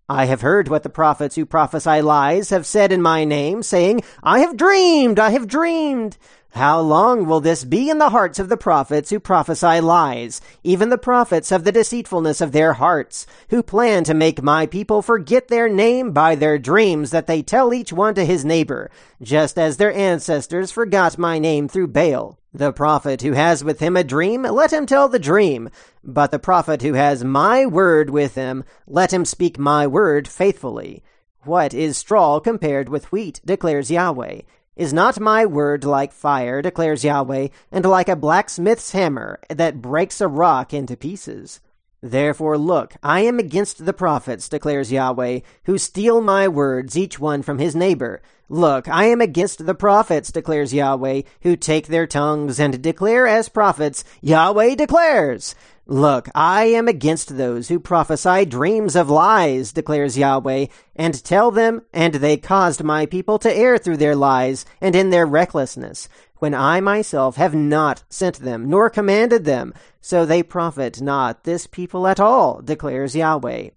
I 0.08 0.24
have 0.24 0.40
heard 0.40 0.68
what 0.68 0.82
the 0.82 0.88
prophets 0.88 1.36
who 1.36 1.46
prophesy 1.46 2.02
lies 2.02 2.50
have 2.50 2.66
said 2.66 2.90
in 2.90 3.00
my 3.00 3.24
name, 3.24 3.62
saying, 3.62 4.02
I 4.22 4.40
have 4.40 4.56
dreamed, 4.56 5.20
I 5.20 5.30
have 5.30 5.46
dreamed. 5.46 6.18
How 6.50 6.80
long 6.80 7.24
will 7.24 7.40
this 7.40 7.64
be 7.64 7.88
in 7.88 7.96
the 7.96 8.10
hearts 8.10 8.38
of 8.38 8.50
the 8.50 8.56
prophets 8.56 9.08
who 9.08 9.20
prophesy 9.20 9.80
lies, 9.80 10.42
even 10.62 10.90
the 10.90 10.98
prophets 10.98 11.50
of 11.50 11.64
the 11.64 11.72
deceitfulness 11.72 12.40
of 12.42 12.52
their 12.52 12.74
hearts, 12.74 13.26
who 13.48 13.62
plan 13.62 14.04
to 14.04 14.12
make 14.12 14.42
my 14.42 14.66
people 14.66 15.00
forget 15.00 15.48
their 15.48 15.68
name 15.68 16.10
by 16.10 16.34
their 16.34 16.58
dreams 16.58 17.10
that 17.12 17.26
they 17.26 17.40
tell 17.40 17.72
each 17.72 17.92
one 17.92 18.14
to 18.16 18.26
his 18.26 18.44
neighbor, 18.44 18.90
just 19.22 19.56
as 19.56 19.76
their 19.76 19.94
ancestors 19.94 20.70
forgot 20.70 21.16
my 21.16 21.38
name 21.38 21.68
through 21.68 21.88
Baal? 21.88 22.38
The 22.54 22.72
prophet 22.72 23.22
who 23.22 23.32
has 23.32 23.64
with 23.64 23.80
him 23.80 23.96
a 23.96 24.04
dream, 24.04 24.42
let 24.42 24.74
him 24.74 24.84
tell 24.84 25.08
the 25.08 25.18
dream. 25.18 25.70
But 26.04 26.30
the 26.30 26.38
prophet 26.38 26.82
who 26.82 26.92
has 26.92 27.24
my 27.24 27.64
word 27.64 28.10
with 28.10 28.34
him, 28.34 28.64
let 28.86 29.10
him 29.10 29.24
speak 29.24 29.58
my 29.58 29.86
word 29.86 30.28
faithfully. 30.28 31.02
What 31.44 31.72
is 31.72 31.96
straw 31.96 32.40
compared 32.40 32.90
with 32.90 33.10
wheat, 33.10 33.40
declares 33.46 33.90
Yahweh? 33.90 34.42
Is 34.76 34.92
not 34.92 35.18
my 35.18 35.46
word 35.46 35.84
like 35.84 36.12
fire, 36.12 36.60
declares 36.60 37.04
Yahweh, 37.04 37.48
and 37.70 37.84
like 37.86 38.10
a 38.10 38.16
blacksmith's 38.16 38.92
hammer 38.92 39.40
that 39.48 39.80
breaks 39.80 40.20
a 40.20 40.28
rock 40.28 40.74
into 40.74 40.94
pieces? 40.94 41.60
Therefore, 42.02 42.58
look, 42.58 42.94
I 43.00 43.20
am 43.20 43.38
against 43.38 43.84
the 43.84 43.92
prophets, 43.92 44.48
declares 44.48 44.90
Yahweh, 44.90 45.40
who 45.64 45.78
steal 45.78 46.20
my 46.20 46.48
words, 46.48 46.96
each 46.96 47.20
one 47.20 47.42
from 47.42 47.58
his 47.58 47.76
neighbor. 47.76 48.20
Look, 48.48 48.88
I 48.88 49.04
am 49.04 49.20
against 49.20 49.64
the 49.64 49.74
prophets, 49.74 50.32
declares 50.32 50.74
Yahweh, 50.74 51.22
who 51.42 51.56
take 51.56 51.86
their 51.86 52.08
tongues 52.08 52.58
and 52.58 52.82
declare 52.82 53.28
as 53.28 53.48
prophets, 53.48 54.02
Yahweh 54.20 54.74
declares. 54.74 55.54
Look, 55.86 56.28
I 56.34 56.64
am 56.64 56.88
against 56.88 57.36
those 57.36 57.68
who 57.68 57.78
prophesy 57.78 58.46
dreams 58.46 58.96
of 58.96 59.08
lies, 59.08 59.72
declares 59.72 60.18
Yahweh, 60.18 60.66
and 60.96 61.24
tell 61.24 61.50
them, 61.50 61.82
and 61.92 62.14
they 62.14 62.36
caused 62.36 62.82
my 62.82 63.06
people 63.06 63.38
to 63.38 63.56
err 63.56 63.78
through 63.78 63.96
their 63.98 64.16
lies 64.16 64.64
and 64.80 64.94
in 64.94 65.10
their 65.10 65.26
recklessness, 65.26 66.08
when 66.42 66.54
I 66.54 66.80
myself 66.80 67.36
have 67.36 67.54
not 67.54 68.02
sent 68.08 68.40
them, 68.40 68.68
nor 68.68 68.90
commanded 68.90 69.44
them, 69.44 69.72
so 70.00 70.26
they 70.26 70.42
profit 70.42 71.00
not 71.00 71.44
this 71.44 71.68
people 71.68 72.04
at 72.08 72.18
all, 72.18 72.60
declares 72.60 73.14
Yahweh. 73.14 73.68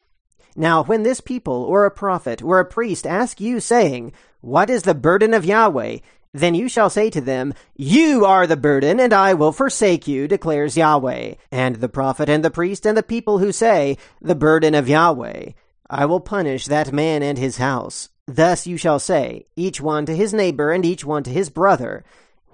Now, 0.56 0.84
when 0.84 1.04
this 1.04 1.22
people, 1.22 1.64
or 1.64 1.86
a 1.86 1.92
prophet, 1.92 2.42
or 2.42 2.60
a 2.60 2.66
priest 2.66 3.06
ask 3.06 3.40
you, 3.40 3.60
saying, 3.60 4.14
What 4.42 4.72
is 4.72 4.82
the 4.82 4.96
burden 4.96 5.36
of 5.36 5.46
Yahweh? 5.46 6.00
Then 6.34 6.56
you 6.56 6.68
shall 6.68 6.90
say 6.90 7.12
to 7.12 7.22
them, 7.22 7.54
You 7.76 8.26
are 8.26 8.48
the 8.48 8.58
burden, 8.58 9.00
and 9.00 9.14
I 9.14 9.36
will 9.36 9.52
forsake 9.52 10.08
you, 10.08 10.28
declares 10.28 10.76
Yahweh. 10.76 11.36
And 11.52 11.76
the 11.76 11.88
prophet 11.88 12.30
and 12.30 12.44
the 12.44 12.50
priest 12.50 12.88
and 12.88 12.98
the 12.98 13.04
people 13.04 13.38
who 13.38 13.52
say, 13.52 13.96
The 14.24 14.34
burden 14.34 14.74
of 14.74 14.90
Yahweh, 14.90 15.52
I 15.88 16.06
will 16.08 16.20
punish 16.20 16.66
that 16.66 16.92
man 16.92 17.22
and 17.22 17.38
his 17.38 17.58
house. 17.58 18.10
Thus 18.28 18.66
you 18.66 18.76
shall 18.76 18.98
say, 18.98 19.46
each 19.56 19.80
one 19.80 20.08
to 20.08 20.16
his 20.16 20.34
neighbor 20.34 20.72
and 20.72 20.84
each 20.84 21.06
one 21.06 21.22
to 21.24 21.30
his 21.30 21.52
brother, 21.52 22.04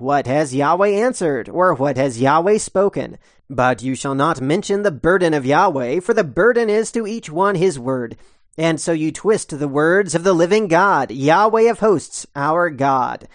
What 0.02 0.26
has 0.26 0.56
Yahweh 0.56 0.88
answered, 0.88 1.48
or 1.48 1.76
what 1.76 1.96
has 1.96 2.20
Yahweh 2.20 2.58
spoken? 2.58 3.20
But 3.52 3.84
you 3.84 3.94
shall 3.94 4.16
not 4.16 4.42
mention 4.42 4.82
the 4.82 4.90
burden 4.90 5.36
of 5.36 5.46
Yahweh, 5.46 6.00
for 6.00 6.16
the 6.16 6.24
burden 6.24 6.72
is 6.72 6.92
to 6.94 7.06
each 7.06 7.30
one 7.30 7.54
his 7.54 7.78
word. 7.78 8.18
And 8.58 8.82
so 8.82 8.94
you 8.94 9.12
twist 9.12 9.60
the 9.60 9.68
words 9.68 10.16
of 10.16 10.24
the 10.24 10.34
living 10.34 10.68
God, 10.68 11.12
Yahweh 11.12 11.70
of 11.70 11.82
hosts, 11.82 12.26
our 12.36 12.72
God. 12.72 13.28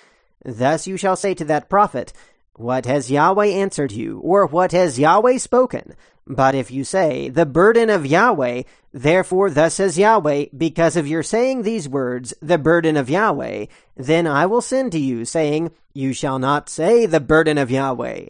Thus 0.45 0.89
you 0.89 0.97
shall 0.97 1.15
say 1.15 1.35
to 1.35 1.45
that 1.45 1.71
prophet, 1.71 2.13
What 2.57 2.87
has 2.87 3.11
Yahweh 3.11 3.49
answered 3.49 3.93
you, 3.93 4.19
or 4.21 4.47
what 4.47 4.73
has 4.73 4.99
Yahweh 4.99 5.37
spoken? 5.37 5.95
But 6.27 6.55
if 6.55 6.71
you 6.71 6.85
say, 6.85 7.29
The 7.29 7.45
burden 7.45 7.91
of 7.91 8.07
Yahweh, 8.07 8.63
therefore 8.95 9.51
thus 9.51 9.75
says 9.75 9.99
Yahweh, 9.99 10.47
because 10.57 10.97
of 10.97 11.07
your 11.07 11.23
saying 11.23 11.63
these 11.63 11.87
words, 11.87 12.33
the 12.41 12.57
burden 12.57 12.97
of 12.97 13.11
Yahweh, 13.11 13.67
then 13.95 14.27
I 14.27 14.47
will 14.47 14.63
send 14.63 14.93
to 14.93 14.99
you, 14.99 15.27
saying, 15.27 15.71
You 15.93 16.15
shall 16.15 16.39
not 16.39 16.71
say 16.71 17.05
the 17.05 17.21
burden 17.21 17.59
of 17.59 17.71
Yahweh. 17.71 18.29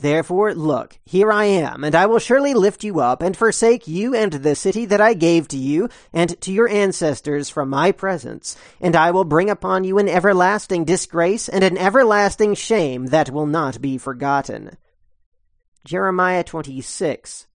Therefore, 0.00 0.54
look, 0.54 0.98
here 1.04 1.32
I 1.32 1.46
am, 1.46 1.82
and 1.82 1.94
I 1.94 2.04
will 2.04 2.18
surely 2.18 2.52
lift 2.52 2.84
you 2.84 3.00
up, 3.00 3.22
and 3.22 3.36
forsake 3.36 3.88
you 3.88 4.14
and 4.14 4.32
the 4.32 4.54
city 4.54 4.84
that 4.84 5.00
I 5.00 5.14
gave 5.14 5.48
to 5.48 5.56
you 5.56 5.88
and 6.12 6.38
to 6.42 6.52
your 6.52 6.68
ancestors 6.68 7.48
from 7.48 7.70
my 7.70 7.92
presence, 7.92 8.56
and 8.80 8.94
I 8.94 9.10
will 9.10 9.24
bring 9.24 9.48
upon 9.48 9.84
you 9.84 9.98
an 9.98 10.08
everlasting 10.08 10.84
disgrace 10.84 11.48
and 11.48 11.64
an 11.64 11.78
everlasting 11.78 12.54
shame 12.54 13.06
that 13.06 13.30
will 13.30 13.46
not 13.46 13.80
be 13.80 13.96
forgotten. 13.96 14.76
Jeremiah 15.86 16.44
26 16.44 17.46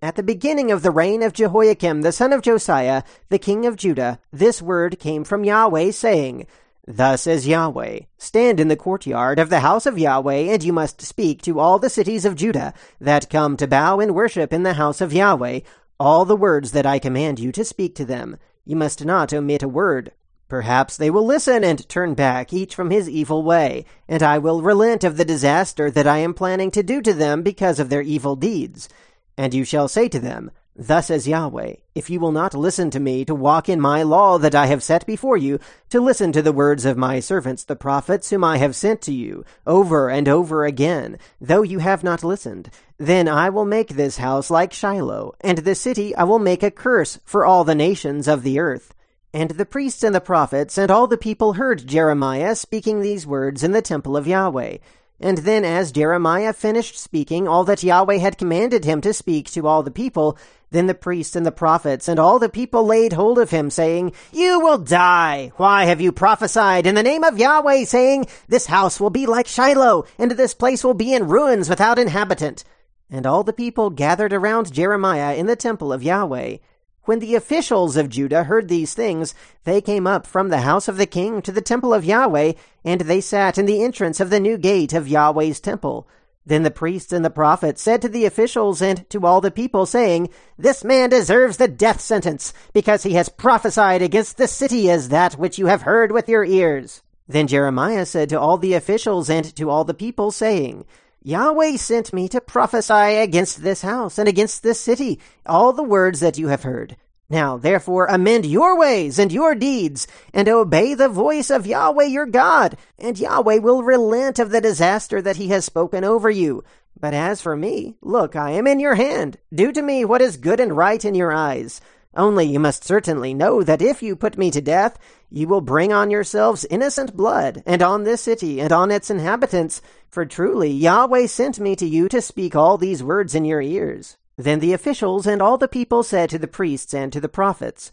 At 0.00 0.14
the 0.14 0.22
beginning 0.22 0.70
of 0.70 0.82
the 0.82 0.92
reign 0.92 1.24
of 1.24 1.32
Jehoiakim 1.32 2.02
the 2.02 2.12
son 2.12 2.32
of 2.32 2.42
Josiah, 2.42 3.02
the 3.30 3.38
king 3.38 3.66
of 3.66 3.74
Judah, 3.74 4.20
this 4.32 4.62
word 4.62 5.00
came 5.00 5.24
from 5.24 5.44
Yahweh, 5.44 5.90
saying, 5.90 6.46
Thus 6.90 7.20
says 7.20 7.46
Yahweh, 7.46 8.00
Stand 8.16 8.58
in 8.58 8.68
the 8.68 8.74
courtyard 8.76 9.38
of 9.38 9.50
the 9.50 9.60
house 9.60 9.84
of 9.84 9.98
Yahweh, 9.98 10.50
and 10.50 10.64
you 10.64 10.72
must 10.72 11.02
speak 11.02 11.42
to 11.42 11.60
all 11.60 11.78
the 11.78 11.90
cities 11.90 12.24
of 12.24 12.34
Judah 12.34 12.72
that 12.98 13.28
come 13.28 13.58
to 13.58 13.66
bow 13.66 14.00
and 14.00 14.14
worship 14.14 14.54
in 14.54 14.62
the 14.62 14.72
house 14.72 15.02
of 15.02 15.12
Yahweh, 15.12 15.60
all 16.00 16.24
the 16.24 16.34
words 16.34 16.72
that 16.72 16.86
I 16.86 16.98
command 16.98 17.40
you 17.40 17.52
to 17.52 17.62
speak 17.62 17.94
to 17.96 18.06
them. 18.06 18.38
You 18.64 18.74
must 18.74 19.04
not 19.04 19.34
omit 19.34 19.62
a 19.62 19.68
word. 19.68 20.12
Perhaps 20.48 20.96
they 20.96 21.10
will 21.10 21.26
listen 21.26 21.62
and 21.62 21.86
turn 21.90 22.14
back, 22.14 22.54
each 22.54 22.74
from 22.74 22.88
his 22.88 23.06
evil 23.06 23.42
way, 23.42 23.84
and 24.08 24.22
I 24.22 24.38
will 24.38 24.62
relent 24.62 25.04
of 25.04 25.18
the 25.18 25.26
disaster 25.26 25.90
that 25.90 26.06
I 26.06 26.18
am 26.18 26.32
planning 26.32 26.70
to 26.70 26.82
do 26.82 27.02
to 27.02 27.12
them 27.12 27.42
because 27.42 27.78
of 27.78 27.90
their 27.90 28.00
evil 28.00 28.34
deeds. 28.34 28.88
And 29.36 29.52
you 29.52 29.66
shall 29.66 29.88
say 29.88 30.08
to 30.08 30.18
them, 30.18 30.50
Thus 30.80 31.08
says 31.08 31.26
Yahweh, 31.26 31.74
if 31.96 32.08
you 32.08 32.20
will 32.20 32.30
not 32.30 32.54
listen 32.54 32.88
to 32.92 33.00
me 33.00 33.24
to 33.24 33.34
walk 33.34 33.68
in 33.68 33.80
my 33.80 34.04
law 34.04 34.38
that 34.38 34.54
I 34.54 34.66
have 34.66 34.80
set 34.80 35.04
before 35.06 35.36
you, 35.36 35.58
to 35.90 36.00
listen 36.00 36.30
to 36.30 36.40
the 36.40 36.52
words 36.52 36.84
of 36.84 36.96
my 36.96 37.18
servants 37.18 37.64
the 37.64 37.74
prophets 37.74 38.30
whom 38.30 38.44
I 38.44 38.58
have 38.58 38.76
sent 38.76 39.02
to 39.02 39.12
you, 39.12 39.44
over 39.66 40.08
and 40.08 40.28
over 40.28 40.64
again, 40.64 41.18
though 41.40 41.62
you 41.62 41.80
have 41.80 42.04
not 42.04 42.22
listened, 42.22 42.70
then 42.96 43.26
I 43.26 43.50
will 43.50 43.64
make 43.64 43.88
this 43.88 44.18
house 44.18 44.50
like 44.52 44.72
Shiloh, 44.72 45.34
and 45.40 45.58
this 45.58 45.80
city 45.80 46.14
I 46.14 46.22
will 46.22 46.38
make 46.38 46.62
a 46.62 46.70
curse 46.70 47.18
for 47.24 47.44
all 47.44 47.64
the 47.64 47.74
nations 47.74 48.28
of 48.28 48.44
the 48.44 48.60
earth. 48.60 48.94
And 49.34 49.50
the 49.50 49.66
priests 49.66 50.04
and 50.04 50.14
the 50.14 50.20
prophets 50.20 50.78
and 50.78 50.92
all 50.92 51.08
the 51.08 51.18
people 51.18 51.54
heard 51.54 51.88
Jeremiah 51.88 52.54
speaking 52.54 53.00
these 53.00 53.26
words 53.26 53.64
in 53.64 53.72
the 53.72 53.82
temple 53.82 54.16
of 54.16 54.28
Yahweh. 54.28 54.76
And 55.20 55.38
then, 55.38 55.64
as 55.64 55.90
Jeremiah 55.90 56.52
finished 56.52 56.96
speaking 56.96 57.48
all 57.48 57.64
that 57.64 57.82
Yahweh 57.82 58.18
had 58.18 58.38
commanded 58.38 58.84
him 58.84 59.00
to 59.00 59.12
speak 59.12 59.50
to 59.50 59.66
all 59.66 59.82
the 59.82 59.90
people, 59.90 60.38
then 60.70 60.86
the 60.86 60.94
priests 60.94 61.34
and 61.34 61.46
the 61.46 61.52
prophets 61.52 62.08
and 62.08 62.18
all 62.18 62.38
the 62.38 62.48
people 62.48 62.84
laid 62.84 63.14
hold 63.14 63.38
of 63.38 63.50
him, 63.50 63.70
saying, 63.70 64.12
You 64.32 64.60
will 64.60 64.78
die! 64.78 65.52
Why 65.56 65.84
have 65.84 66.00
you 66.00 66.12
prophesied 66.12 66.86
in 66.86 66.94
the 66.94 67.02
name 67.02 67.24
of 67.24 67.38
Yahweh, 67.38 67.84
saying, 67.84 68.26
This 68.48 68.66
house 68.66 69.00
will 69.00 69.10
be 69.10 69.26
like 69.26 69.46
Shiloh, 69.46 70.04
and 70.18 70.32
this 70.32 70.54
place 70.54 70.84
will 70.84 70.94
be 70.94 71.14
in 71.14 71.28
ruins 71.28 71.68
without 71.68 71.98
inhabitant? 71.98 72.64
And 73.10 73.26
all 73.26 73.42
the 73.42 73.54
people 73.54 73.88
gathered 73.88 74.34
around 74.34 74.72
Jeremiah 74.72 75.34
in 75.34 75.46
the 75.46 75.56
temple 75.56 75.92
of 75.92 76.02
Yahweh. 76.02 76.58
When 77.04 77.20
the 77.20 77.36
officials 77.36 77.96
of 77.96 78.10
Judah 78.10 78.44
heard 78.44 78.68
these 78.68 78.92
things, 78.92 79.34
they 79.64 79.80
came 79.80 80.06
up 80.06 80.26
from 80.26 80.50
the 80.50 80.60
house 80.60 80.88
of 80.88 80.98
the 80.98 81.06
king 81.06 81.40
to 81.40 81.50
the 81.50 81.62
temple 81.62 81.94
of 81.94 82.04
Yahweh, 82.04 82.52
and 82.84 83.00
they 83.00 83.22
sat 83.22 83.56
in 83.56 83.64
the 83.64 83.82
entrance 83.82 84.20
of 84.20 84.28
the 84.28 84.38
new 84.38 84.58
gate 84.58 84.92
of 84.92 85.08
Yahweh's 85.08 85.58
temple. 85.58 86.06
Then 86.48 86.62
the 86.62 86.70
priests 86.70 87.12
and 87.12 87.22
the 87.22 87.28
prophets 87.28 87.82
said 87.82 88.00
to 88.00 88.08
the 88.08 88.24
officials 88.24 88.80
and 88.80 89.08
to 89.10 89.26
all 89.26 89.42
the 89.42 89.50
people, 89.50 89.84
saying, 89.84 90.30
This 90.56 90.82
man 90.82 91.10
deserves 91.10 91.58
the 91.58 91.68
death 91.68 92.00
sentence, 92.00 92.54
because 92.72 93.02
he 93.02 93.12
has 93.12 93.28
prophesied 93.28 94.00
against 94.00 94.38
the 94.38 94.48
city 94.48 94.90
as 94.90 95.10
that 95.10 95.34
which 95.34 95.58
you 95.58 95.66
have 95.66 95.82
heard 95.82 96.10
with 96.10 96.26
your 96.26 96.46
ears. 96.46 97.02
Then 97.28 97.48
Jeremiah 97.48 98.06
said 98.06 98.30
to 98.30 98.40
all 98.40 98.56
the 98.56 98.72
officials 98.72 99.28
and 99.28 99.54
to 99.56 99.68
all 99.68 99.84
the 99.84 99.92
people, 99.92 100.30
saying, 100.30 100.86
Yahweh 101.22 101.76
sent 101.76 102.14
me 102.14 102.30
to 102.30 102.40
prophesy 102.40 102.94
against 102.94 103.62
this 103.62 103.82
house 103.82 104.16
and 104.16 104.26
against 104.26 104.62
this 104.62 104.80
city, 104.80 105.20
all 105.44 105.74
the 105.74 105.82
words 105.82 106.20
that 106.20 106.38
you 106.38 106.48
have 106.48 106.62
heard. 106.62 106.96
Now, 107.30 107.58
therefore, 107.58 108.06
amend 108.06 108.46
your 108.46 108.78
ways 108.78 109.18
and 109.18 109.30
your 109.30 109.54
deeds, 109.54 110.06
and 110.32 110.48
obey 110.48 110.94
the 110.94 111.10
voice 111.10 111.50
of 111.50 111.66
Yahweh 111.66 112.04
your 112.04 112.24
God, 112.24 112.78
and 112.98 113.18
Yahweh 113.18 113.58
will 113.58 113.82
relent 113.82 114.38
of 114.38 114.48
the 114.48 114.62
disaster 114.62 115.20
that 115.20 115.36
he 115.36 115.48
has 115.48 115.66
spoken 115.66 116.04
over 116.04 116.30
you. 116.30 116.64
But 116.98 117.12
as 117.12 117.42
for 117.42 117.54
me, 117.54 117.96
look, 118.00 118.34
I 118.34 118.52
am 118.52 118.66
in 118.66 118.80
your 118.80 118.94
hand. 118.94 119.36
Do 119.52 119.72
to 119.72 119.82
me 119.82 120.06
what 120.06 120.22
is 120.22 120.38
good 120.38 120.58
and 120.58 120.74
right 120.74 121.04
in 121.04 121.14
your 121.14 121.30
eyes. 121.30 121.82
Only 122.16 122.46
you 122.46 122.58
must 122.58 122.82
certainly 122.82 123.34
know 123.34 123.62
that 123.62 123.82
if 123.82 124.02
you 124.02 124.16
put 124.16 124.38
me 124.38 124.50
to 124.50 124.62
death, 124.62 124.98
you 125.28 125.46
will 125.46 125.60
bring 125.60 125.92
on 125.92 126.10
yourselves 126.10 126.64
innocent 126.70 127.14
blood, 127.14 127.62
and 127.66 127.82
on 127.82 128.04
this 128.04 128.22
city, 128.22 128.58
and 128.58 128.72
on 128.72 128.90
its 128.90 129.10
inhabitants. 129.10 129.82
For 130.10 130.24
truly 130.24 130.70
Yahweh 130.70 131.26
sent 131.26 131.60
me 131.60 131.76
to 131.76 131.86
you 131.86 132.08
to 132.08 132.22
speak 132.22 132.56
all 132.56 132.78
these 132.78 133.02
words 133.02 133.34
in 133.34 133.44
your 133.44 133.60
ears. 133.60 134.16
Then 134.38 134.60
the 134.60 134.72
officials 134.72 135.26
and 135.26 135.42
all 135.42 135.58
the 135.58 135.66
people 135.66 136.04
said 136.04 136.30
to 136.30 136.38
the 136.38 136.46
priests 136.46 136.94
and 136.94 137.12
to 137.12 137.20
the 137.20 137.28
prophets, 137.28 137.90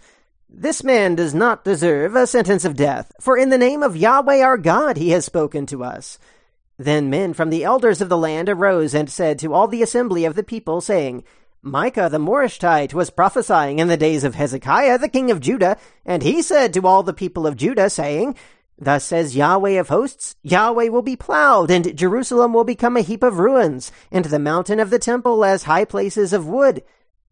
This 0.48 0.84
man 0.84 1.16
does 1.16 1.34
not 1.34 1.66
deserve 1.66 2.16
a 2.16 2.28
sentence 2.28 2.64
of 2.64 2.76
death, 2.76 3.12
for 3.20 3.36
in 3.36 3.50
the 3.50 3.58
name 3.58 3.82
of 3.82 3.98
Yahweh 3.98 4.42
our 4.42 4.58
God 4.58 4.96
he 4.96 5.10
has 5.10 5.26
spoken 5.26 5.66
to 5.66 5.84
us. 5.84 6.20
Then 6.78 7.10
men 7.10 7.34
from 7.34 7.50
the 7.50 7.64
elders 7.64 8.00
of 8.00 8.10
the 8.10 8.18
land 8.18 8.48
arose 8.48 8.94
and 8.94 9.10
said 9.10 9.40
to 9.40 9.56
all 9.56 9.68
the 9.68 9.82
assembly 9.82 10.24
of 10.24 10.36
the 10.36 10.44
people, 10.44 10.82
saying, 10.82 11.24
Micah 11.64 12.10
the 12.12 12.20
Morashtite 12.20 12.94
was 12.94 13.10
prophesying 13.10 13.80
in 13.80 13.88
the 13.88 13.98
days 13.98 14.24
of 14.24 14.36
Hezekiah 14.36 15.00
the 15.00 15.10
king 15.10 15.32
of 15.32 15.40
Judah, 15.40 15.78
and 16.06 16.22
he 16.22 16.44
said 16.44 16.76
to 16.76 16.86
all 16.86 17.02
the 17.02 17.12
people 17.12 17.48
of 17.48 17.58
Judah, 17.58 17.90
saying, 17.90 18.36
Thus 18.78 19.06
says 19.06 19.38
Yahweh 19.38 19.80
of 19.80 19.88
hosts, 19.88 20.36
Yahweh 20.44 20.90
will 20.90 21.02
be 21.02 21.16
plowed, 21.16 21.72
and 21.72 21.96
Jerusalem 21.98 22.54
will 22.54 22.66
become 22.66 22.98
a 22.98 23.02
heap 23.02 23.24
of 23.24 23.40
ruins, 23.40 23.92
and 24.12 24.26
the 24.26 24.40
mountain 24.40 24.80
of 24.80 24.90
the 24.90 25.00
temple 25.00 25.46
as 25.46 25.64
high 25.64 25.86
places 25.86 26.34
of 26.34 26.48
wood. 26.48 26.84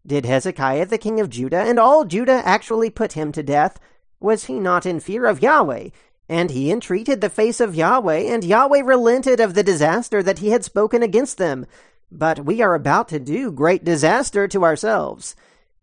Did 0.06 0.24
Hezekiah 0.24 0.86
the 0.86 0.98
king 0.98 1.20
of 1.20 1.30
Judah 1.30 1.60
and 1.60 1.78
all 1.78 2.04
Judah 2.04 2.42
actually 2.44 2.90
put 2.90 3.12
him 3.12 3.30
to 3.32 3.42
death? 3.42 3.78
Was 4.20 4.44
he 4.44 4.58
not 4.58 4.86
in 4.86 5.00
fear 5.00 5.26
of 5.26 5.42
Yahweh? 5.42 5.90
And 6.28 6.50
he 6.50 6.70
entreated 6.70 7.20
the 7.20 7.28
face 7.28 7.60
of 7.60 7.74
Yahweh, 7.74 8.20
and 8.20 8.42
Yahweh 8.42 8.82
relented 8.82 9.40
of 9.40 9.52
the 9.52 9.62
disaster 9.62 10.22
that 10.22 10.38
he 10.38 10.48
had 10.48 10.64
spoken 10.64 11.02
against 11.02 11.36
them. 11.36 11.66
But 12.10 12.44
we 12.44 12.62
are 12.62 12.74
about 12.74 13.08
to 13.08 13.20
do 13.20 13.52
great 13.52 13.84
disaster 13.84 14.48
to 14.48 14.64
ourselves. 14.64 15.36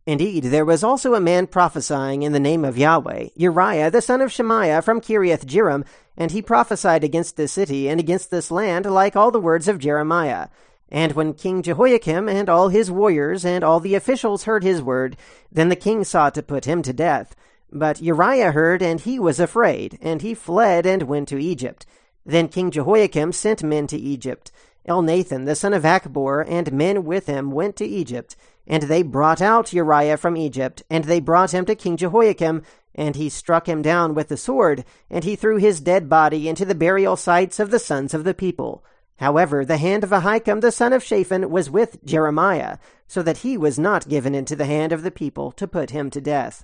Indeed, 0.06 0.46
there 0.46 0.66
was 0.66 0.84
also 0.84 1.14
a 1.14 1.20
man 1.20 1.46
prophesying 1.46 2.24
in 2.24 2.32
the 2.32 2.40
name 2.40 2.66
of 2.66 2.78
Yahweh, 2.78 3.30
Uriah 3.36 3.92
the 3.92 4.02
son 4.02 4.20
of 4.22 4.32
Shemaiah 4.32 4.82
from 4.82 5.00
Kiriath 5.00 5.46
Jearim, 5.46 5.86
and 6.18 6.32
he 6.32 6.42
prophesied 6.42 7.04
against 7.04 7.38
this 7.38 7.52
city 7.52 7.88
and 7.88 8.00
against 8.00 8.32
this 8.32 8.50
land 8.50 8.86
like 8.88 9.16
all 9.16 9.30
the 9.30 9.40
words 9.40 9.68
of 9.68 9.78
Jeremiah. 9.78 10.48
And 10.90 11.14
when 11.14 11.36
King 11.36 11.62
Jehoiakim 11.62 12.28
and 12.28 12.50
all 12.50 12.70
his 12.70 12.90
warriors 12.90 13.46
and 13.46 13.64
all 13.64 13.80
the 13.80 13.96
officials 13.96 14.44
heard 14.44 14.64
his 14.64 14.82
word, 14.82 15.18
then 15.52 15.70
the 15.70 15.76
king 15.76 16.04
sought 16.04 16.34
to 16.34 16.44
put 16.44 16.66
him 16.66 16.82
to 16.82 16.94
death. 16.94 17.36
But 17.72 18.02
Uriah 18.02 18.52
heard, 18.52 18.82
and 18.82 19.00
he 19.00 19.20
was 19.20 19.40
afraid, 19.40 19.98
and 20.02 20.22
he 20.22 20.34
fled 20.34 20.86
and 20.86 21.04
went 21.04 21.30
to 21.30 21.42
Egypt. 21.42 21.86
Then 22.26 22.50
King 22.50 22.72
Jehoiakim 22.72 23.32
sent 23.32 23.64
men 23.64 23.88
to 23.88 23.98
Egypt. 23.98 24.52
Elnathan 24.88 25.46
the 25.46 25.56
son 25.56 25.74
of 25.74 25.84
Achbor 25.84 26.44
and 26.48 26.74
men 26.74 27.06
with 27.06 27.28
him 27.28 27.52
went 27.52 27.76
to 27.78 27.86
Egypt, 27.86 28.36
and 28.72 28.84
they 28.84 29.04
brought 29.04 29.42
out 29.42 29.74
Uriah 29.74 30.16
from 30.16 30.38
Egypt, 30.38 30.82
and 30.90 31.04
they 31.04 31.20
brought 31.20 31.54
him 31.54 31.66
to 31.66 31.76
King 31.76 31.98
Jehoiakim, 31.98 32.64
and 32.96 33.18
he 33.18 33.28
struck 33.28 33.68
him 33.68 33.82
down 33.82 34.16
with 34.16 34.30
the 34.30 34.38
sword, 34.38 34.86
and 35.10 35.26
he 35.26 35.36
threw 35.36 35.58
his 35.58 35.82
dead 35.82 36.08
body 36.08 36.48
into 36.48 36.64
the 36.64 36.74
burial 36.74 37.18
sites 37.18 37.60
of 37.60 37.70
the 37.70 37.80
sons 37.80 38.14
of 38.14 38.24
the 38.24 38.34
people. 38.34 38.82
However, 39.18 39.66
the 39.66 39.76
hand 39.76 40.06
of 40.06 40.12
Ahikam 40.12 40.62
the 40.62 40.72
son 40.72 40.94
of 40.94 41.04
Shaphan 41.04 41.50
was 41.50 41.70
with 41.70 42.04
Jeremiah, 42.06 42.78
so 43.08 43.22
that 43.22 43.40
he 43.40 43.58
was 43.58 43.78
not 43.78 44.08
given 44.08 44.34
into 44.34 44.56
the 44.56 44.66
hand 44.66 44.94
of 44.94 45.04
the 45.04 45.12
people 45.12 45.52
to 45.52 45.68
put 45.68 45.90
him 45.90 46.10
to 46.10 46.22
death. 46.22 46.64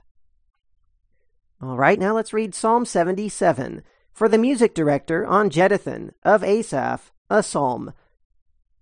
All 1.62 1.76
right, 1.76 2.00
now 2.00 2.16
let's 2.16 2.32
read 2.32 2.56
Psalm 2.56 2.86
77 2.86 3.84
for 4.14 4.30
the 4.30 4.38
music 4.38 4.74
director 4.74 5.26
on 5.26 5.50
Jeduthun 5.50 6.14
of 6.24 6.42
Asaph, 6.42 7.12
a 7.30 7.44
psalm. 7.44 7.92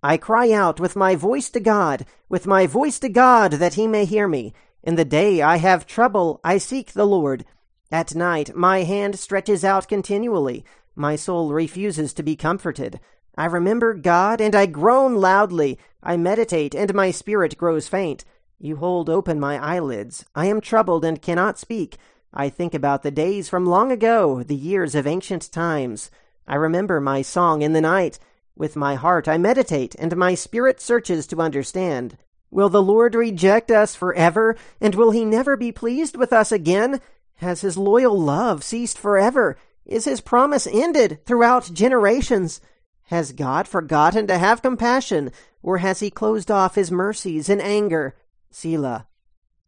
I 0.02 0.16
cry 0.16 0.52
out 0.52 0.78
with 0.78 0.96
my 0.96 1.16
voice 1.16 1.50
to 1.50 1.60
God, 1.60 2.06
with 2.28 2.46
my 2.46 2.66
voice 2.66 2.98
to 3.00 3.08
God, 3.08 3.52
that 3.52 3.74
he 3.74 3.86
may 3.86 4.04
hear 4.04 4.28
me. 4.28 4.52
In 4.82 4.94
the 4.94 5.04
day 5.04 5.42
I 5.42 5.56
have 5.56 5.86
trouble, 5.86 6.40
I 6.44 6.58
seek 6.58 6.92
the 6.92 7.06
Lord. 7.06 7.44
At 7.90 8.14
night 8.14 8.54
my 8.54 8.84
hand 8.84 9.18
stretches 9.18 9.64
out 9.64 9.88
continually. 9.88 10.64
My 10.94 11.16
soul 11.16 11.52
refuses 11.52 12.12
to 12.14 12.22
be 12.22 12.36
comforted. 12.36 13.00
I 13.36 13.46
remember 13.46 13.94
God, 13.94 14.40
and 14.40 14.54
I 14.54 14.66
groan 14.66 15.16
loudly. 15.16 15.78
I 16.02 16.16
meditate, 16.16 16.74
and 16.74 16.94
my 16.94 17.10
spirit 17.10 17.56
grows 17.58 17.88
faint. 17.88 18.24
You 18.58 18.76
hold 18.76 19.10
open 19.10 19.38
my 19.38 19.58
eyelids. 19.58 20.24
I 20.34 20.46
am 20.46 20.60
troubled 20.60 21.04
and 21.04 21.20
cannot 21.20 21.58
speak. 21.58 21.98
I 22.32 22.48
think 22.48 22.74
about 22.74 23.02
the 23.02 23.10
days 23.10 23.48
from 23.48 23.66
long 23.66 23.92
ago, 23.92 24.42
the 24.42 24.54
years 24.54 24.94
of 24.94 25.06
ancient 25.06 25.52
times. 25.52 26.10
I 26.46 26.54
remember 26.54 27.00
my 27.00 27.22
song 27.22 27.62
in 27.62 27.72
the 27.72 27.80
night. 27.80 28.18
With 28.56 28.74
my 28.74 28.94
heart 28.94 29.28
I 29.28 29.36
meditate, 29.36 29.94
and 29.98 30.16
my 30.16 30.34
spirit 30.34 30.80
searches 30.80 31.26
to 31.26 31.42
understand. 31.42 32.16
Will 32.50 32.70
the 32.70 32.82
Lord 32.82 33.14
reject 33.14 33.70
us 33.70 33.94
forever, 33.94 34.56
and 34.80 34.94
will 34.94 35.10
he 35.10 35.26
never 35.26 35.56
be 35.56 35.72
pleased 35.72 36.16
with 36.16 36.32
us 36.32 36.50
again? 36.50 37.02
Has 37.36 37.60
his 37.60 37.76
loyal 37.76 38.18
love 38.18 38.64
ceased 38.64 38.96
forever? 38.96 39.58
Is 39.84 40.06
his 40.06 40.22
promise 40.22 40.66
ended 40.66 41.24
throughout 41.26 41.70
generations? 41.72 42.62
Has 43.04 43.32
God 43.32 43.68
forgotten 43.68 44.26
to 44.26 44.38
have 44.38 44.62
compassion, 44.62 45.32
or 45.62 45.78
has 45.78 46.00
he 46.00 46.10
closed 46.10 46.50
off 46.50 46.76
his 46.76 46.90
mercies 46.90 47.50
in 47.50 47.60
anger? 47.60 48.16
Selah. 48.50 49.06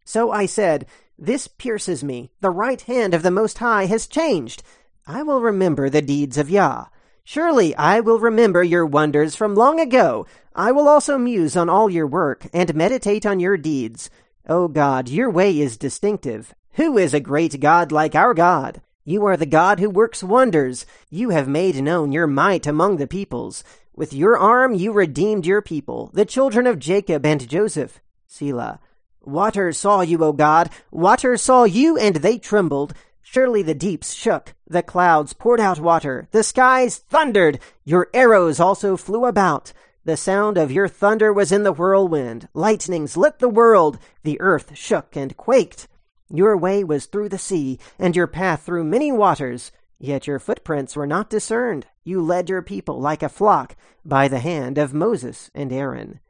So 0.07 0.31
I 0.31 0.47
said, 0.47 0.87
This 1.19 1.47
pierces 1.47 2.03
me. 2.03 2.31
The 2.41 2.51
right 2.51 2.81
hand 2.81 3.13
of 3.13 3.23
the 3.23 3.31
Most 3.31 3.59
High 3.59 3.85
has 3.85 4.07
changed. 4.07 4.63
I 5.07 5.23
will 5.23 5.43
remember 5.43 5.91
the 5.91 6.01
deeds 6.01 6.39
of 6.39 6.49
Yah. 6.49 6.87
Surely 7.31 7.77
I 7.77 8.01
will 8.01 8.19
remember 8.19 8.65
your 8.65 8.87
wonders 8.87 9.35
from 9.35 9.55
long 9.55 9.79
ago. 9.79 10.25
I 10.55 10.73
will 10.73 10.89
also 10.89 11.19
muse 11.19 11.59
on 11.59 11.69
all 11.69 11.91
your 11.91 12.07
work 12.07 12.47
and 12.55 12.75
meditate 12.75 13.27
on 13.27 13.39
your 13.39 13.59
deeds. 13.59 14.09
O 14.49 14.67
God, 14.67 15.11
your 15.11 15.29
way 15.29 15.61
is 15.61 15.77
distinctive. 15.77 16.55
Who 16.77 16.97
is 16.97 17.13
a 17.13 17.21
great 17.21 17.61
God 17.61 17.93
like 17.93 18.15
our 18.15 18.33
God? 18.33 18.81
You 19.05 19.27
are 19.27 19.37
the 19.37 19.45
God 19.45 19.79
who 19.79 19.91
works 19.91 20.23
wonders. 20.23 20.87
You 21.11 21.29
have 21.29 21.47
made 21.47 21.83
known 21.83 22.13
your 22.13 22.27
might 22.27 22.67
among 22.67 22.97
the 22.97 23.07
peoples. 23.07 23.63
With 23.95 24.15
your 24.15 24.39
arm 24.39 24.73
you 24.73 24.93
redeemed 24.93 25.45
your 25.45 25.61
people, 25.61 26.11
the 26.15 26.25
children 26.25 26.67
of 26.67 26.79
Jacob 26.79 27.27
and 27.27 27.47
Joseph. 27.47 28.01
Selah. 28.27 28.81
Water 29.21 29.71
saw 29.73 30.01
you, 30.01 30.25
O 30.25 30.33
God. 30.33 30.71
Water 30.91 31.37
saw 31.37 31.65
you, 31.65 31.99
and 31.99 32.17
they 32.17 32.39
trembled. 32.39 32.95
Surely 33.23 33.63
the 33.63 33.75
deeps 33.75 34.15
shook, 34.15 34.55
the 34.67 34.83
clouds 34.83 35.33
poured 35.33 35.61
out 35.61 35.79
water, 35.79 36.29
the 36.31 36.43
skies 36.43 36.97
thundered, 36.97 37.59
your 37.85 38.09
arrows 38.15 38.59
also 38.59 38.97
flew 38.97 39.27
about. 39.27 39.73
The 40.05 40.17
sound 40.17 40.57
of 40.57 40.73
your 40.73 40.89
thunder 40.89 41.33
was 41.33 41.53
in 41.53 41.65
the 41.65 41.73
whirlwind, 41.73 42.49
lightnings 42.55 43.17
lit 43.17 43.39
the 43.41 43.49
world, 43.49 43.99
the 44.23 44.41
earth 44.41 44.77
shook 44.77 45.17
and 45.17 45.37
quaked. 45.37 45.89
Your 46.31 46.57
way 46.57 46.85
was 46.85 47.07
through 47.07 47.29
the 47.29 47.39
sea, 47.39 47.79
and 47.99 48.17
your 48.17 48.27
path 48.27 48.63
through 48.63 48.85
many 48.85 49.13
waters, 49.13 49.73
yet 49.99 50.27
your 50.27 50.39
footprints 50.39 50.97
were 50.97 51.07
not 51.07 51.29
discerned. 51.29 51.87
You 52.05 52.23
led 52.23 52.49
your 52.49 52.63
people 52.63 53.01
like 53.01 53.23
a 53.23 53.29
flock 53.29 53.77
by 54.05 54.29
the 54.29 54.39
hand 54.39 54.79
of 54.79 54.95
Moses 54.95 55.51
and 55.55 55.73
Aaron. 55.73 56.21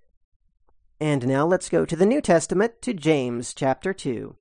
And 1.00 1.28
now 1.28 1.46
let's 1.46 1.68
go 1.68 1.84
to 1.84 1.94
the 1.94 2.06
New 2.06 2.20
Testament 2.20 2.82
to 2.82 2.92
James 2.92 3.54
chapter 3.54 3.92
2. 3.92 4.34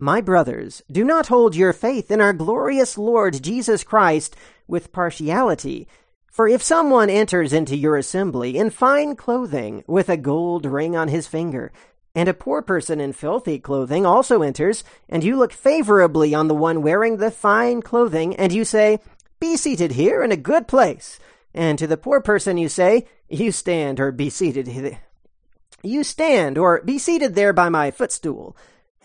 My 0.00 0.20
brothers, 0.20 0.80
do 0.88 1.02
not 1.02 1.26
hold 1.26 1.56
your 1.56 1.72
faith 1.72 2.12
in 2.12 2.20
our 2.20 2.32
glorious 2.32 2.96
Lord 2.96 3.42
Jesus 3.42 3.82
Christ 3.82 4.36
with 4.68 4.92
partiality. 4.92 5.88
For 6.30 6.46
if 6.46 6.62
someone 6.62 7.10
enters 7.10 7.52
into 7.52 7.76
your 7.76 7.96
assembly 7.96 8.56
in 8.58 8.70
fine 8.70 9.16
clothing, 9.16 9.82
with 9.88 10.08
a 10.08 10.16
gold 10.16 10.66
ring 10.66 10.94
on 10.94 11.08
his 11.08 11.26
finger, 11.26 11.72
and 12.14 12.28
a 12.28 12.34
poor 12.34 12.62
person 12.62 13.00
in 13.00 13.12
filthy 13.12 13.58
clothing 13.58 14.06
also 14.06 14.42
enters, 14.42 14.84
and 15.08 15.24
you 15.24 15.36
look 15.36 15.52
favorably 15.52 16.32
on 16.32 16.46
the 16.46 16.54
one 16.54 16.80
wearing 16.80 17.16
the 17.16 17.32
fine 17.32 17.82
clothing, 17.82 18.36
and 18.36 18.52
you 18.52 18.64
say, 18.64 19.00
Be 19.40 19.56
seated 19.56 19.92
here 19.92 20.22
in 20.22 20.30
a 20.30 20.36
good 20.36 20.68
place. 20.68 21.18
And 21.52 21.76
to 21.76 21.88
the 21.88 21.96
poor 21.96 22.20
person 22.20 22.56
you 22.56 22.68
say, 22.68 23.08
You 23.28 23.50
stand 23.50 23.98
or 23.98 24.12
be 24.12 24.30
seated. 24.30 24.96
You 25.82 26.04
stand 26.04 26.56
or 26.56 26.82
be 26.82 27.00
seated 27.00 27.34
there 27.34 27.52
by 27.52 27.68
my 27.68 27.90
footstool. 27.90 28.56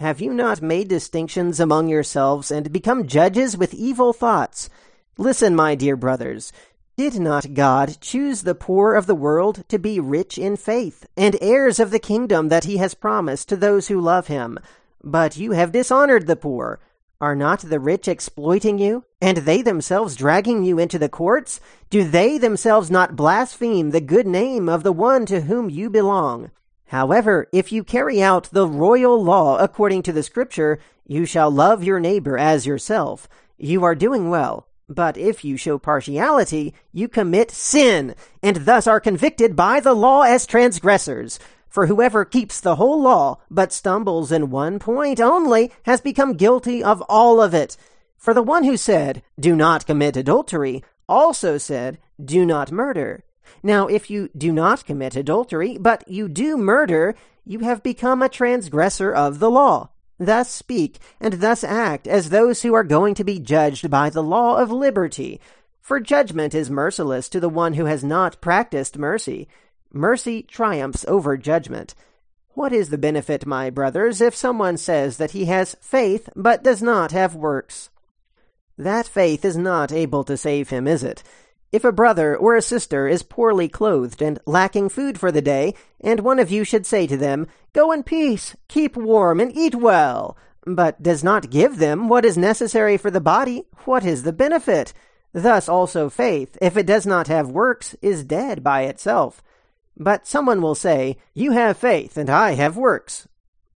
Have 0.04 0.20
you 0.20 0.34
not 0.34 0.62
made 0.62 0.89
distinctions 0.89 1.62
among 1.62 1.88
yourselves 1.88 2.52
and 2.52 2.74
become 2.74 3.08
judges 3.08 3.56
with 3.56 3.74
evil 3.74 4.12
thoughts? 4.12 4.70
Listen, 5.18 5.56
my 5.56 5.76
dear 5.76 5.96
brothers. 5.96 6.52
Did 6.98 7.22
not 7.22 7.54
God 7.54 7.96
choose 8.02 8.42
the 8.42 8.54
poor 8.54 8.96
of 8.96 9.06
the 9.06 9.16
world 9.16 9.63
to 9.70 9.80
be 9.80 10.02
rich 10.02 10.38
in 10.38 10.58
faith 10.58 11.06
and 11.16 11.38
heirs 11.39 11.80
of 11.80 11.89
the 11.89 12.00
kingdom 12.00 12.50
that 12.50 12.66
he 12.66 12.76
has 12.84 12.94
promised 12.94 13.48
to 13.48 13.56
those 13.56 13.88
who 13.88 14.02
love 14.02 14.28
him? 14.28 14.60
But 15.02 15.38
you 15.38 15.54
have 15.54 15.72
dishonored 15.72 16.28
the 16.28 16.36
poor. 16.36 16.82
Are 17.22 17.34
not 17.34 17.62
the 17.62 17.80
rich 17.80 18.10
exploiting 18.10 18.80
you, 18.80 19.06
and 19.22 19.38
they 19.38 19.62
themselves 19.62 20.18
dragging 20.18 20.66
you 20.66 20.80
into 20.80 21.00
the 21.00 21.08
courts? 21.08 21.62
Do 21.89 22.04
they 22.04 22.38
themselves 22.38 22.92
not 22.92 23.16
blaspheme 23.16 23.92
the 23.92 24.02
good 24.02 24.28
name 24.28 24.68
of 24.68 24.84
the 24.84 24.92
one 24.92 25.26
to 25.28 25.44
whom 25.44 25.70
you 25.70 25.89
belong? 25.89 26.52
However, 26.94 27.48
if 27.52 27.72
you 27.72 27.84
carry 27.84 28.22
out 28.22 28.50
the 28.52 28.68
royal 28.68 29.20
law 29.20 29.58
according 29.58 30.04
to 30.04 30.12
the 30.12 30.22
scripture, 30.22 30.78
you 31.08 31.26
shall 31.26 31.50
love 31.50 31.84
your 31.84 32.00
neighbor 32.00 32.38
as 32.38 32.68
yourself. 32.68 33.28
You 33.58 33.84
are 33.84 33.96
doing 33.96 34.30
well. 34.30 34.68
But 34.88 35.18
if 35.18 35.44
you 35.44 35.58
show 35.58 35.80
partiality, 35.80 36.76
you 36.92 37.08
commit 37.08 37.50
sin, 37.50 38.14
and 38.44 38.58
thus 38.58 38.86
are 38.86 39.00
convicted 39.00 39.56
by 39.56 39.80
the 39.80 39.96
law 39.96 40.22
as 40.22 40.46
transgressors. 40.46 41.40
For 41.68 41.88
whoever 41.88 42.26
keeps 42.26 42.60
the 42.60 42.76
whole 42.76 43.02
law, 43.02 43.40
but 43.50 43.74
stumbles 43.74 44.32
in 44.32 44.52
one 44.52 44.78
point 44.78 45.20
only, 45.20 45.72
has 45.88 46.00
become 46.00 46.38
guilty 46.38 46.84
of 46.84 47.02
all 47.10 47.42
of 47.42 47.56
it. 47.56 47.76
For 48.18 48.36
the 48.36 48.44
one 48.44 48.66
who 48.66 48.78
said, 48.78 49.24
Do 49.40 49.56
not 49.56 49.88
commit 49.88 50.16
adultery, 50.16 50.84
also 51.10 51.58
said, 51.58 51.98
Do 52.24 52.46
not 52.46 52.72
murder. 52.72 53.24
Now, 53.62 53.88
if 53.88 54.10
you 54.10 54.30
do 54.38 54.52
not 54.52 54.86
commit 54.86 55.16
adultery, 55.16 55.78
but 55.78 56.08
you 56.08 56.28
do 56.28 56.58
murder, 56.58 57.16
you 57.46 57.60
have 57.60 57.84
become 57.84 58.22
a 58.22 58.30
transgressor 58.30 59.12
of 59.12 59.40
the 59.40 59.52
law. 59.52 59.90
Thus 60.20 60.50
speak 60.50 61.00
and 61.20 61.36
thus 61.36 61.64
act 61.64 62.08
as 62.08 62.30
those 62.30 62.62
who 62.62 62.74
are 62.74 62.84
going 62.84 63.16
to 63.16 63.24
be 63.24 63.40
judged 63.40 63.90
by 63.90 64.10
the 64.10 64.24
law 64.24 64.58
of 64.58 64.72
liberty. 64.72 65.42
For 65.82 66.00
judgment 66.00 66.54
is 66.54 66.70
merciless 66.70 67.28
to 67.30 67.40
the 67.40 67.50
one 67.50 67.74
who 67.74 67.86
has 67.86 68.04
not 68.04 68.40
practiced 68.40 68.98
mercy. 68.98 69.50
Mercy 69.92 70.42
triumphs 70.44 71.04
over 71.08 71.36
judgment. 71.36 71.94
What 72.52 72.72
is 72.72 72.90
the 72.90 72.98
benefit, 72.98 73.46
my 73.46 73.70
brothers, 73.70 74.22
if 74.22 74.36
someone 74.36 74.78
says 74.78 75.18
that 75.18 75.32
he 75.32 75.46
has 75.46 75.76
faith 75.82 76.30
but 76.36 76.64
does 76.64 76.82
not 76.82 77.12
have 77.12 77.36
works? 77.36 77.90
That 78.78 79.08
faith 79.08 79.44
is 79.44 79.58
not 79.58 79.92
able 79.92 80.24
to 80.24 80.38
save 80.38 80.70
him, 80.70 80.88
is 80.88 81.04
it? 81.04 81.24
If 81.74 81.84
a 81.84 81.92
brother 81.92 82.38
or 82.38 82.56
a 82.56 82.62
sister 82.62 83.08
is 83.08 83.24
poorly 83.24 83.68
clothed 83.68 84.22
and 84.22 84.38
lacking 84.46 84.90
food 84.90 85.20
for 85.20 85.32
the 85.32 85.42
day, 85.42 85.74
and 86.00 86.20
one 86.20 86.38
of 86.38 86.52
you 86.52 86.64
should 86.64 86.86
say 86.86 87.08
to 87.08 87.18
them, 87.18 87.48
Go 87.74 87.92
in 87.92 88.04
peace, 88.04 88.56
keep 88.68 88.96
warm, 88.96 89.40
and 89.40 89.52
eat 89.58 89.74
well, 89.74 90.38
but 90.68 91.02
does 91.02 91.24
not 91.24 91.50
give 91.50 91.80
them 91.80 92.08
what 92.08 92.26
is 92.26 92.38
necessary 92.38 92.96
for 92.96 93.10
the 93.10 93.20
body, 93.20 93.64
what 93.86 94.06
is 94.06 94.22
the 94.22 94.32
benefit? 94.32 94.94
Thus 95.34 95.68
also 95.68 96.12
faith, 96.12 96.60
if 96.62 96.78
it 96.78 96.86
does 96.86 97.08
not 97.08 97.26
have 97.26 97.50
works, 97.50 97.96
is 98.04 98.24
dead 98.24 98.64
by 98.64 98.84
itself. 98.84 99.42
But 99.98 100.28
someone 100.28 100.62
will 100.62 100.76
say, 100.76 101.18
You 101.34 101.54
have 101.54 101.76
faith, 101.76 102.18
and 102.18 102.30
I 102.30 102.52
have 102.52 102.78
works. 102.78 103.28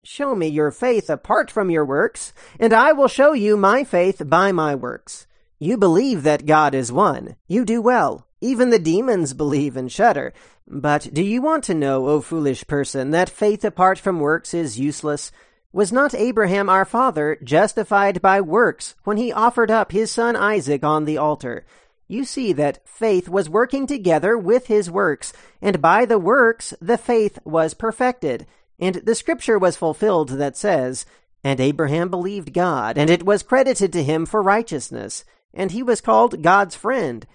Show 0.02 0.34
me 0.34 0.48
your 0.48 0.72
faith 0.72 1.08
apart 1.08 1.48
from 1.48 1.70
your 1.70 1.84
works, 1.84 2.32
and 2.58 2.72
I 2.72 2.90
will 2.90 3.06
show 3.06 3.34
you 3.34 3.56
my 3.56 3.84
faith 3.84 4.20
by 4.26 4.50
my 4.50 4.74
works. 4.74 5.28
You 5.64 5.78
believe 5.78 6.24
that 6.24 6.44
God 6.44 6.74
is 6.74 6.92
one. 6.92 7.36
You 7.48 7.64
do 7.64 7.80
well. 7.80 8.26
Even 8.42 8.68
the 8.68 8.78
demons 8.78 9.32
believe 9.32 9.78
and 9.78 9.90
shudder. 9.90 10.34
But 10.68 11.08
do 11.10 11.22
you 11.22 11.40
want 11.40 11.64
to 11.64 11.74
know, 11.74 12.06
O 12.06 12.20
foolish 12.20 12.66
person, 12.66 13.12
that 13.12 13.30
faith 13.30 13.64
apart 13.64 13.98
from 13.98 14.20
works 14.20 14.52
is 14.52 14.78
useless? 14.78 15.32
Was 15.72 15.90
not 15.90 16.14
Abraham 16.14 16.68
our 16.68 16.84
father 16.84 17.38
justified 17.42 18.20
by 18.20 18.42
works 18.42 18.94
when 19.04 19.16
he 19.16 19.32
offered 19.32 19.70
up 19.70 19.90
his 19.90 20.12
son 20.12 20.36
Isaac 20.36 20.84
on 20.84 21.06
the 21.06 21.16
altar? 21.16 21.64
You 22.08 22.26
see 22.26 22.52
that 22.52 22.86
faith 22.86 23.30
was 23.30 23.48
working 23.48 23.86
together 23.86 24.36
with 24.36 24.66
his 24.66 24.90
works, 24.90 25.32
and 25.62 25.80
by 25.80 26.04
the 26.04 26.18
works 26.18 26.74
the 26.78 26.98
faith 26.98 27.38
was 27.42 27.72
perfected. 27.72 28.46
And 28.78 28.96
the 28.96 29.14
scripture 29.14 29.58
was 29.58 29.78
fulfilled 29.78 30.28
that 30.28 30.58
says, 30.58 31.06
And 31.42 31.58
Abraham 31.58 32.10
believed 32.10 32.52
God, 32.52 32.98
and 32.98 33.08
it 33.08 33.24
was 33.24 33.42
credited 33.42 33.94
to 33.94 34.04
him 34.04 34.26
for 34.26 34.42
righteousness 34.42 35.24
and 35.54 35.70
he 35.70 35.82
was 35.82 36.00
called 36.00 36.42
God's 36.42 36.76
friend. 36.76 37.26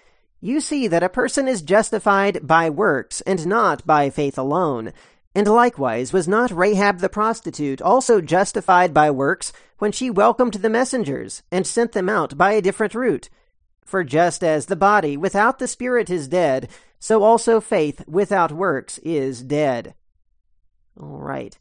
You 0.42 0.62
see 0.62 0.88
that 0.88 1.04
a 1.04 1.10
person 1.10 1.48
is 1.48 1.62
justified 1.62 2.46
by 2.46 2.70
works 2.70 3.22
and 3.22 3.48
not 3.48 3.86
by 3.86 4.10
faith 4.10 4.38
alone. 4.38 4.94
And 5.36 5.48
likewise, 5.48 6.14
was 6.14 6.28
not 6.28 6.52
Rahab 6.52 7.00
the 7.00 7.10
prostitute 7.10 7.82
also 7.82 8.22
justified 8.22 8.94
by 8.94 9.12
works 9.12 9.54
when 9.78 9.92
she 9.92 10.10
welcomed 10.10 10.54
the 10.54 10.70
messengers 10.70 11.44
and 11.52 11.66
sent 11.68 11.92
them 11.92 12.10
out 12.10 12.38
by 12.38 12.54
a 12.54 12.62
different 12.62 12.96
route? 12.96 13.30
For 13.86 14.04
just 14.04 14.44
as 14.44 14.68
the 14.68 14.76
body 14.76 15.18
without 15.18 15.60
the 15.60 15.68
spirit 15.68 16.10
is 16.10 16.28
dead, 16.28 16.70
so 17.00 17.24
also 17.24 17.60
faith 17.60 18.04
without 18.08 18.52
works 18.52 18.98
is 19.00 19.42
dead. 19.42 19.94
All 21.00 21.18
right. 21.18 21.58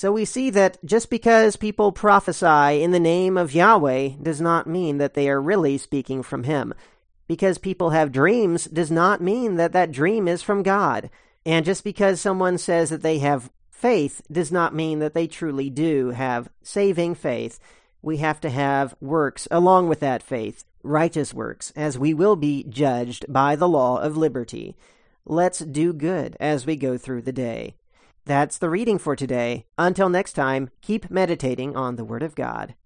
So 0.00 0.12
we 0.12 0.24
see 0.24 0.48
that 0.48 0.82
just 0.82 1.10
because 1.10 1.56
people 1.56 1.92
prophesy 1.92 2.82
in 2.82 2.90
the 2.90 2.98
name 2.98 3.36
of 3.36 3.52
Yahweh 3.52 4.12
does 4.22 4.40
not 4.40 4.66
mean 4.66 4.96
that 4.96 5.12
they 5.12 5.28
are 5.28 5.42
really 5.42 5.76
speaking 5.76 6.22
from 6.22 6.44
Him. 6.44 6.72
Because 7.28 7.58
people 7.58 7.90
have 7.90 8.10
dreams 8.10 8.64
does 8.64 8.90
not 8.90 9.20
mean 9.20 9.56
that 9.56 9.72
that 9.72 9.92
dream 9.92 10.26
is 10.26 10.42
from 10.42 10.62
God. 10.62 11.10
And 11.44 11.66
just 11.66 11.84
because 11.84 12.18
someone 12.18 12.56
says 12.56 12.88
that 12.88 13.02
they 13.02 13.18
have 13.18 13.50
faith 13.70 14.22
does 14.32 14.50
not 14.50 14.74
mean 14.74 15.00
that 15.00 15.12
they 15.12 15.26
truly 15.26 15.68
do 15.68 16.12
have 16.12 16.48
saving 16.62 17.14
faith. 17.14 17.60
We 18.00 18.16
have 18.16 18.40
to 18.40 18.48
have 18.48 18.96
works 19.02 19.46
along 19.50 19.90
with 19.90 20.00
that 20.00 20.22
faith, 20.22 20.64
righteous 20.82 21.34
works, 21.34 21.74
as 21.76 21.98
we 21.98 22.14
will 22.14 22.36
be 22.36 22.64
judged 22.64 23.30
by 23.30 23.54
the 23.54 23.68
law 23.68 23.98
of 23.98 24.16
liberty. 24.16 24.78
Let's 25.26 25.58
do 25.58 25.92
good 25.92 26.38
as 26.40 26.64
we 26.64 26.76
go 26.76 26.96
through 26.96 27.20
the 27.20 27.32
day. 27.34 27.74
That's 28.30 28.58
the 28.58 28.70
reading 28.70 28.98
for 28.98 29.16
today. 29.16 29.66
Until 29.76 30.08
next 30.08 30.34
time, 30.34 30.70
keep 30.82 31.10
meditating 31.10 31.74
on 31.74 31.96
the 31.96 32.04
Word 32.04 32.22
of 32.22 32.36
God. 32.36 32.76